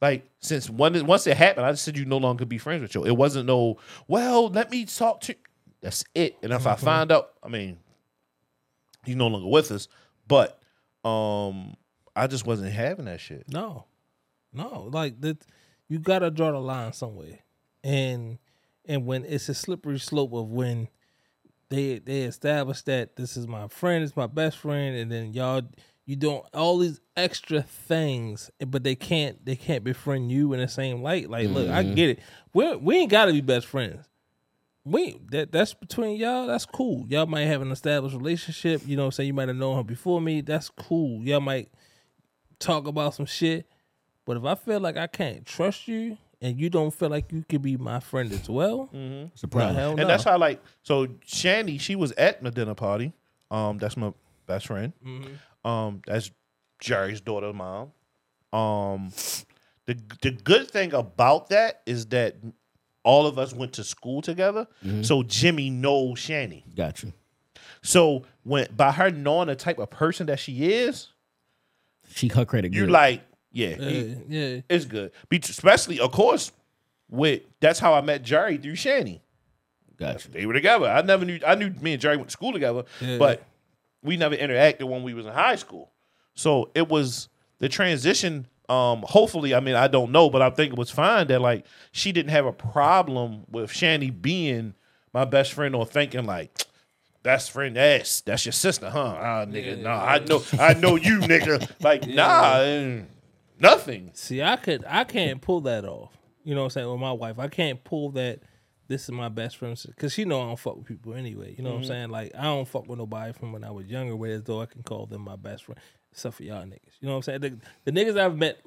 [0.00, 2.94] Like since one once it happened I just said you no longer be friends with
[2.94, 3.78] you it wasn't no
[4.08, 5.34] well let me talk to
[5.80, 6.36] that's it.
[6.42, 7.78] And if I find out I mean
[9.04, 9.88] he's no longer with us.
[10.26, 10.60] But
[11.04, 11.76] um
[12.16, 13.44] I just wasn't having that shit.
[13.48, 13.84] No,
[14.52, 15.38] no, like that.
[15.88, 17.38] You gotta draw the line somewhere,
[17.84, 18.38] and
[18.84, 20.88] and when it's a slippery slope of when
[21.70, 25.62] they they establish that this is my friend, it's my best friend, and then y'all
[26.06, 30.68] you doing all these extra things, but they can't they can't befriend you in the
[30.68, 31.28] same light.
[31.28, 31.94] Like, look, I mm-hmm.
[31.94, 32.20] get it.
[32.54, 34.06] We we ain't gotta be best friends.
[34.84, 36.46] We that that's between y'all.
[36.46, 37.04] That's cool.
[37.08, 38.80] Y'all might have an established relationship.
[38.86, 40.40] You know, what I'm saying you might have known her before me.
[40.40, 41.22] That's cool.
[41.22, 41.68] Y'all might
[42.58, 43.68] talk about some shit.
[44.24, 47.44] But if I feel like I can't trust you and you don't feel like you
[47.48, 49.74] could be my friend as well, It's a no, problem.
[49.76, 50.00] hell no.
[50.02, 53.12] And that's how like so Shanny, she was at my dinner party.
[53.50, 54.12] Um, that's my
[54.46, 54.92] best friend.
[55.64, 56.30] Um, that's
[56.80, 57.92] Jerry's daughter's mom.
[58.52, 59.10] Um,
[59.86, 62.36] the the good thing about that is that
[63.04, 64.66] all of us went to school together.
[65.02, 66.64] So Jimmy knows Shanny.
[66.76, 67.12] Gotcha.
[67.82, 71.08] So when by her knowing the type of person that she is,
[72.14, 72.90] She her credit you good.
[72.90, 73.22] like,
[73.52, 74.60] yeah, yeah, he- yeah.
[74.68, 75.12] it's good.
[75.28, 76.52] Be- Especially, of course,
[77.10, 79.22] with that's how I met Jerry through Shanny.
[79.96, 80.30] Got you.
[80.32, 80.86] they were together.
[80.86, 81.40] I never knew.
[81.46, 83.18] I knew me and Jerry went to school together, Yeah.
[83.18, 83.42] but
[84.02, 85.90] we never interacted when we was in high school.
[86.34, 87.28] So it was
[87.58, 88.46] the transition.
[88.68, 91.64] Um, hopefully, I mean, I don't know, but I think it was fine that like
[91.90, 94.74] she didn't have a problem with Shanny being
[95.12, 96.50] my best friend or thinking like.
[97.24, 98.22] Best friend, ass.
[98.24, 99.16] that's your sister, huh?
[99.18, 101.68] Ah, nigga, nah, I know, I know you, nigga.
[101.82, 103.00] Like, nah, eh,
[103.60, 104.10] nothing.
[104.14, 106.16] See, I could I can't pull that off.
[106.44, 106.90] You know what I'm saying?
[106.90, 108.40] With my wife, I can't pull that
[108.88, 111.54] this is my best friend because she know I don't fuck with people anyway.
[111.56, 111.88] You know what I'm mm-hmm.
[111.88, 112.10] saying?
[112.10, 114.82] Like I don't fuck with nobody from when I was younger, whereas though I can
[114.82, 115.78] call them my best friend,
[116.10, 116.96] except for y'all niggas.
[117.00, 117.40] You know what I'm saying?
[117.40, 118.60] The, the niggas I've met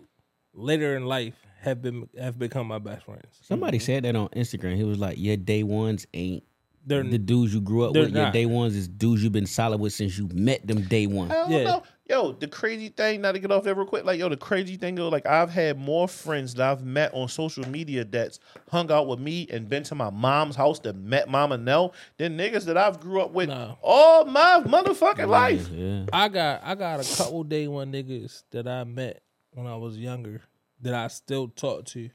[0.54, 3.26] later in life have been have become my best friends.
[3.42, 3.86] Somebody mm-hmm.
[3.86, 4.76] said that on Instagram.
[4.76, 6.44] He was like, "Your day ones ain't
[6.86, 8.16] They're the dudes you grew up they're with.
[8.16, 11.32] Your day ones is dudes you've been solid with since you met them day one."
[11.32, 11.64] I don't Yeah.
[11.64, 11.84] know.
[12.12, 14.76] Yo, the crazy thing, not to get off there real quick, like yo, the crazy
[14.76, 18.38] thing, yo, like I've had more friends that I've met on social media that's
[18.70, 22.38] hung out with me and been to my mom's house that met Mama Nell than
[22.38, 23.78] niggas that I've grew up with No.
[23.82, 25.70] all my motherfucking life.
[25.70, 26.06] Yeah.
[26.12, 29.22] I got I got a couple day one niggas that I met
[29.54, 30.42] when I was younger
[30.82, 32.10] that I still talk to,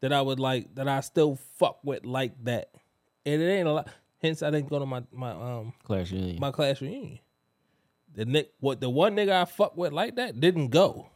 [0.00, 2.70] that I would like that I still fuck with like that,
[3.26, 3.88] and it ain't a lot.
[4.22, 6.38] Hence, I didn't go to my my um Clash Union.
[6.40, 7.18] my class reunion.
[8.18, 11.08] The nick what the one nigga I fuck with like that didn't go.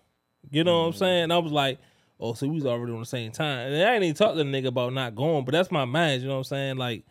[0.53, 1.33] You know what I'm saying?
[1.33, 1.81] I was like,
[2.21, 4.39] oh, so we was already on the same time, and I ain't even talk to
[4.39, 6.23] the nigga about not going, but that's my mind.
[6.23, 6.77] You know what I'm saying?
[6.77, 7.05] Like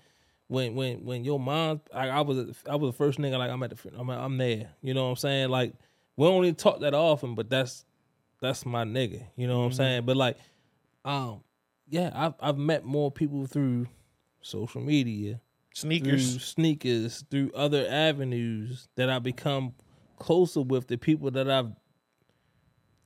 [0.48, 3.62] when when when your mom, I, I was I was the first nigga like I'm
[3.64, 4.70] at the I'm I'm there.
[4.82, 5.50] You know what I'm saying?
[5.50, 5.74] Like
[6.16, 7.84] we don't even talk that often, but that's
[8.42, 9.26] that's my nigga.
[9.36, 10.06] You know what I'm saying?
[10.06, 10.38] But like,
[11.04, 11.44] um,
[11.90, 13.88] yeah, I've I've met more people through
[14.42, 15.42] social media
[15.76, 16.44] through Sneakers.
[16.44, 19.74] sneakers, through other avenues that I become
[20.20, 21.72] closer with the people that I've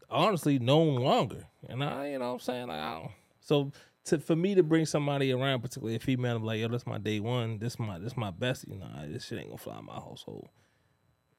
[0.09, 1.45] honestly known longer.
[1.67, 2.67] And I, you know what I'm saying?
[2.67, 3.71] Like, I don't, so
[4.05, 6.97] to, for me to bring somebody around, particularly a female, I'm like, yo, that's my
[6.97, 7.59] day one.
[7.59, 8.77] This my this my bestie.
[8.79, 10.47] Nah, this shit ain't gonna fly in my household.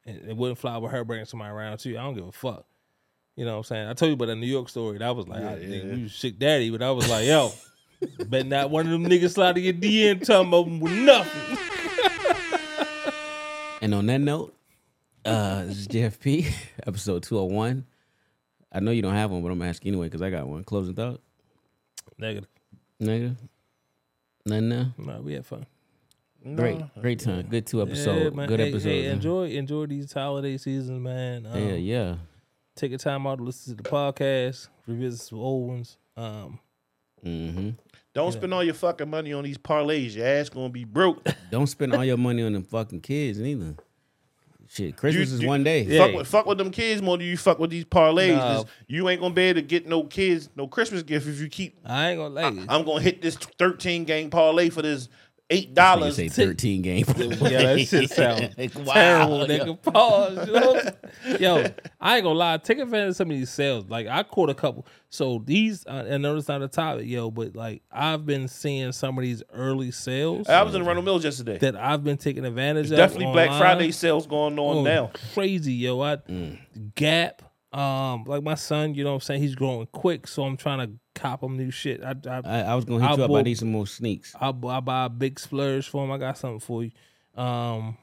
[0.04, 1.96] And it wouldn't fly with her bringing somebody around too.
[1.98, 2.66] I don't give a fuck.
[3.36, 3.88] You know what I'm saying?
[3.88, 4.98] I told you about the New York story.
[4.98, 7.52] That was like, I, nigga, we was shit daddy, but I was like, yo,
[8.28, 11.58] bet not one of them niggas slide in your DM talking about with nothing.
[13.82, 14.54] And on that note,
[15.24, 16.50] uh, this is JFP,
[16.86, 17.84] episode 201.
[18.72, 20.48] I know you don't have one, but I'm gonna ask you anyway because I got
[20.48, 20.64] one.
[20.64, 21.20] Closing thought,
[22.18, 22.48] Negative.
[23.00, 23.36] nigga.
[24.46, 24.94] Nothing now.
[24.96, 25.66] No, we had fun.
[26.54, 27.46] Great, great time.
[27.48, 28.22] Good two episode.
[28.24, 28.48] Yeah, man.
[28.48, 28.88] Good Hey, episode.
[28.88, 31.46] hey, enjoy enjoy these holiday seasons, man.
[31.46, 32.14] Um, yeah, yeah.
[32.76, 35.98] Take a time out to listen to the podcast, revisit some old ones.
[36.16, 36.58] Um,
[37.24, 37.70] Mm-hmm.
[38.14, 40.14] Don't spend all your fucking money on these parlays.
[40.16, 41.26] Your ass gonna be broke.
[41.50, 43.74] Don't spend all your money on them fucking kids neither.
[44.68, 45.82] Shit, Christmas You- is you- one day.
[45.82, 46.06] Yeah.
[46.06, 48.36] Fuck with fuck with them kids more than you fuck with these parlays.
[48.38, 48.70] 'cause No.
[48.88, 51.78] You ain't gonna be able to get no kids no Christmas gift if you keep.
[51.84, 52.48] I ain't gonna lie.
[52.50, 52.66] you.
[52.68, 55.08] I'm gonna hit this 13 game parlay for this
[55.50, 56.16] eight dollars.
[56.16, 57.04] say thirteen game.
[57.16, 58.54] Yeah, that shit sound
[58.86, 59.46] Wow, terrible, yo.
[59.46, 59.82] nigga.
[59.92, 60.46] Pause.
[60.48, 60.52] You
[61.40, 61.58] know?
[61.62, 61.66] Yo,
[62.00, 62.56] I ain't gonna lie.
[62.58, 63.84] Take advantage of some of these sales.
[63.88, 64.86] Like I caught a couple.
[65.08, 68.92] So these, uh, I know it's not a topic, yo, but like I've been seeing
[68.92, 71.58] some of these early sales I was in Arundel Mills yesterday.
[71.58, 72.96] that I've been taking advantage of.
[72.96, 73.48] Definitely Black.
[73.58, 75.10] Friday sales going on Oh, now.
[75.34, 76.00] Crazy, yo.
[76.02, 76.18] I
[76.94, 77.42] Gap.
[77.72, 79.42] Um, like my son, you know what I'm saying?
[79.42, 82.04] He's growing quick, so I'm trying to cop them new shit.
[82.04, 83.30] I I, I, I was gonna hit I you up.
[83.30, 84.34] I bought- need some more sneaks.
[84.40, 86.12] I, bu- I buy a big splurge for him.
[86.12, 86.92] I got something for you.
[87.34, 87.96] Um,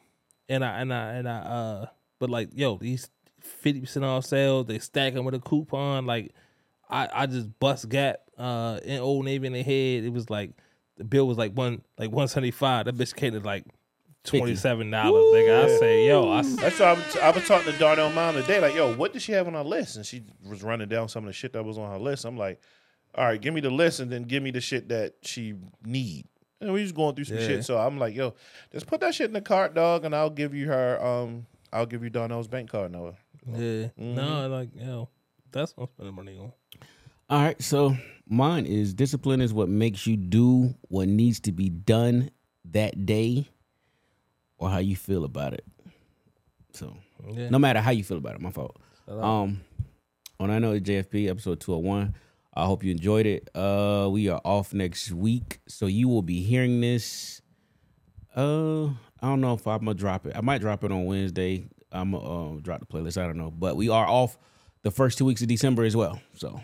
[0.49, 1.85] and I and I and I uh,
[2.19, 3.09] but like yo, these
[3.39, 6.05] fifty percent off sales, they stack them with a coupon.
[6.05, 6.33] Like
[6.89, 10.03] I I just bust Gap uh in Old Navy in the head.
[10.03, 10.51] It was like
[10.97, 12.85] the bill was like one like one seventy five.
[12.85, 13.65] That bitch came to like
[14.23, 15.23] twenty seven dollars.
[15.33, 18.11] Nigga, I say yo, I s- That's why I was, I was talking to Darnell
[18.11, 18.59] Mom today.
[18.59, 19.95] Like, yo, what did she have on her list?
[19.95, 22.25] And she was running down some of the shit that was on her list.
[22.25, 22.61] I'm like,
[23.15, 25.53] all right, give me the list and then give me the shit that she
[25.85, 26.25] need.
[26.61, 27.45] And we was going through some Yeah.
[27.47, 27.65] shit.
[27.65, 28.33] So I'm like, yo,
[28.71, 31.03] just put that shit in the cart, dog, and I'll give you her.
[31.05, 33.13] Um, I'll give you Darnell's bank card now.
[33.57, 35.09] yeah no like yo,
[35.51, 36.53] that's what I'm spending money on.
[37.29, 37.97] All right, so
[38.29, 42.29] mine is discipline is what makes you do what needs to be done
[42.65, 43.47] that day,
[44.57, 45.65] or how you feel about it.
[46.73, 46.95] So,
[47.29, 47.49] Yeah.
[47.49, 48.77] no matter how you feel about it, my fault.
[49.07, 49.61] Um,
[50.39, 52.15] on I know it's JFP episode two hundred one.
[52.55, 53.49] I hope you enjoyed it.
[53.55, 57.41] Uh, we are off next week, so you will be hearing this.
[58.35, 60.35] Uh, I don't know if I'm gonna drop it.
[60.35, 61.65] I might drop it on Wednesday.
[61.91, 63.21] I'm gonna uh, drop the playlist.
[63.21, 64.37] I don't know, but we are off
[64.83, 66.19] the first two weeks of December as well.
[66.35, 66.59] So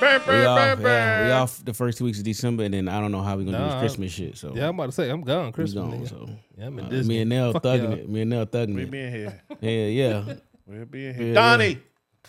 [0.00, 3.12] we off, yeah, we off the first two weeks of December, and then I don't
[3.12, 4.36] know how we're gonna do this Christmas shit.
[4.36, 5.84] So Yeah, I'm about to say I'm gone Christmas.
[5.84, 6.06] gone.
[6.06, 6.28] So
[6.58, 7.14] yeah, I'm in uh, Disney.
[7.14, 7.92] me and Nell thugging y'all.
[7.92, 8.08] it.
[8.08, 8.90] Me and Nell thugging We it.
[8.90, 9.40] being here.
[9.60, 10.34] Yeah, yeah.
[10.66, 11.26] We're being here.
[11.28, 11.34] Yeah.
[11.34, 11.78] Donnie,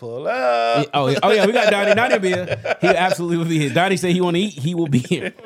[0.04, 0.86] pull up.
[0.92, 1.18] oh, yeah.
[1.22, 1.94] oh yeah, we got Donnie.
[1.94, 2.76] Donnie will be here.
[2.80, 3.72] He absolutely will be here.
[3.72, 4.52] Donnie said he want to eat.
[4.52, 5.32] He will be here.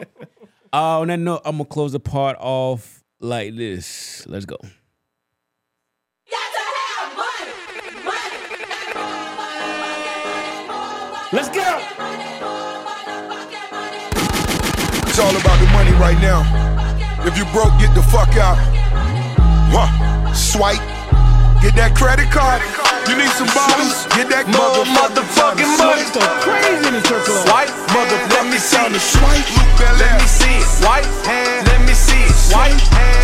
[0.71, 4.27] Uh, on that note, I'm gonna close the part off like this.
[4.27, 4.59] Let's go.
[11.33, 11.79] Let's go.
[15.09, 16.45] It's all about the money right now.
[17.27, 18.59] If you broke, get the fuck out.
[19.73, 20.35] Huh.
[20.35, 20.77] Swipe.
[21.63, 22.88] Get that credit card.
[23.09, 24.05] You need some bottles?
[24.13, 26.05] Get that More motherfucking money.
[26.45, 27.41] Crazy in the circle.
[27.49, 27.73] Swipe,
[28.37, 29.01] let me see it.
[29.01, 29.49] Swipe,
[29.97, 30.69] let me see it.
[30.69, 32.37] Swipe, let me see it.
[32.37, 32.77] Swipe,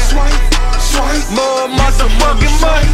[0.08, 0.40] Swipe,
[0.80, 1.20] swipe.
[1.36, 2.88] more motherfucking money.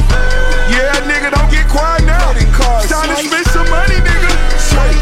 [0.74, 2.34] Yeah, nigga, don't get quiet now.
[2.34, 4.30] It's time to spend some money, nigga.
[4.58, 4.98] Swipe.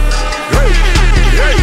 [0.61, 0.69] Hey,
[1.41, 1.57] hey.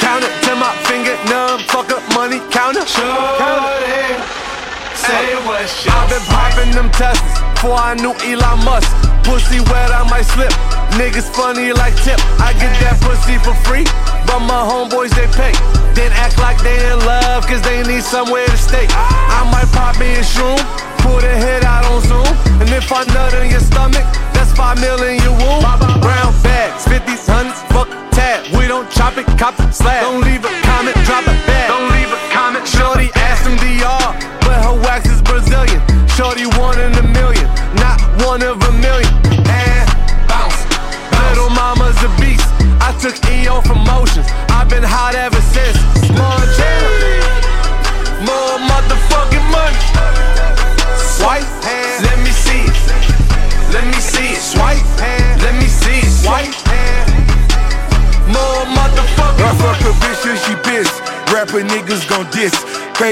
[0.00, 2.88] Count it to my finger, numb, fuck up money, counter.
[2.88, 4.47] Shorty,
[5.08, 7.24] say what's your I've been popping them tests
[7.56, 8.86] before I knew Elon Musk.
[9.24, 10.52] Pussy wet, I might slip.
[11.00, 12.20] Niggas funny like tip.
[12.38, 13.84] I get that pussy for free,
[14.28, 15.52] but my homeboys they pay.
[15.96, 18.86] Then act like they in love, cause they need somewhere to stay.
[18.88, 20.60] I might pop me a shroom,
[21.02, 22.30] pull the head out on Zoom.
[22.62, 25.66] And if I nut in your stomach, that's five mil in your womb.
[26.00, 28.46] Brown bags, 50s, hundreds, fuck tab.
[28.56, 30.07] We don't chop it, cop the slab.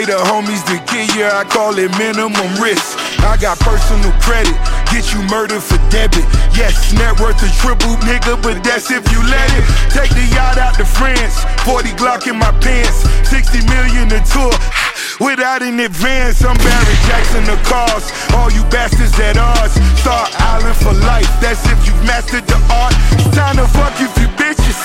[0.07, 2.95] The homies to get you, I call it minimum risk.
[3.27, 4.55] I got personal credit,
[4.87, 6.23] get you murdered for debit.
[6.55, 9.67] Yes, net worth a triple, nigga, but that's if you let it.
[9.91, 14.55] Take the yacht out to France, 40 Glock in my pants, 60 million a tour.
[15.27, 18.07] Without an advance, I'm Barry Jackson the cause.
[18.39, 21.27] All you bastards at odds, Star Island for life.
[21.43, 22.95] That's if you've mastered the art.
[23.19, 24.79] It's time to fuck you few bitches.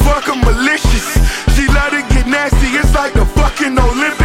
[0.00, 1.20] Fuck malicious.
[1.52, 4.23] She love to get nasty, it's like the fucking Olympics.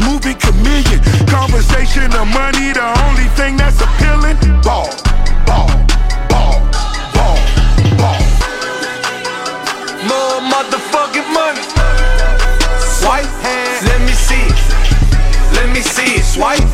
[0.00, 1.00] Moving chameleon.
[1.26, 4.36] Conversation of money, the only thing that's appealing.
[4.62, 4.88] Ball,
[5.46, 5.70] ball,
[6.28, 6.60] ball,
[7.16, 7.38] ball,
[7.96, 8.20] ball.
[10.10, 11.64] More motherfucking money.
[13.00, 13.86] Swipe, hands.
[13.88, 14.60] let me see it.
[15.56, 16.24] Let me see it.
[16.24, 16.67] Swipe,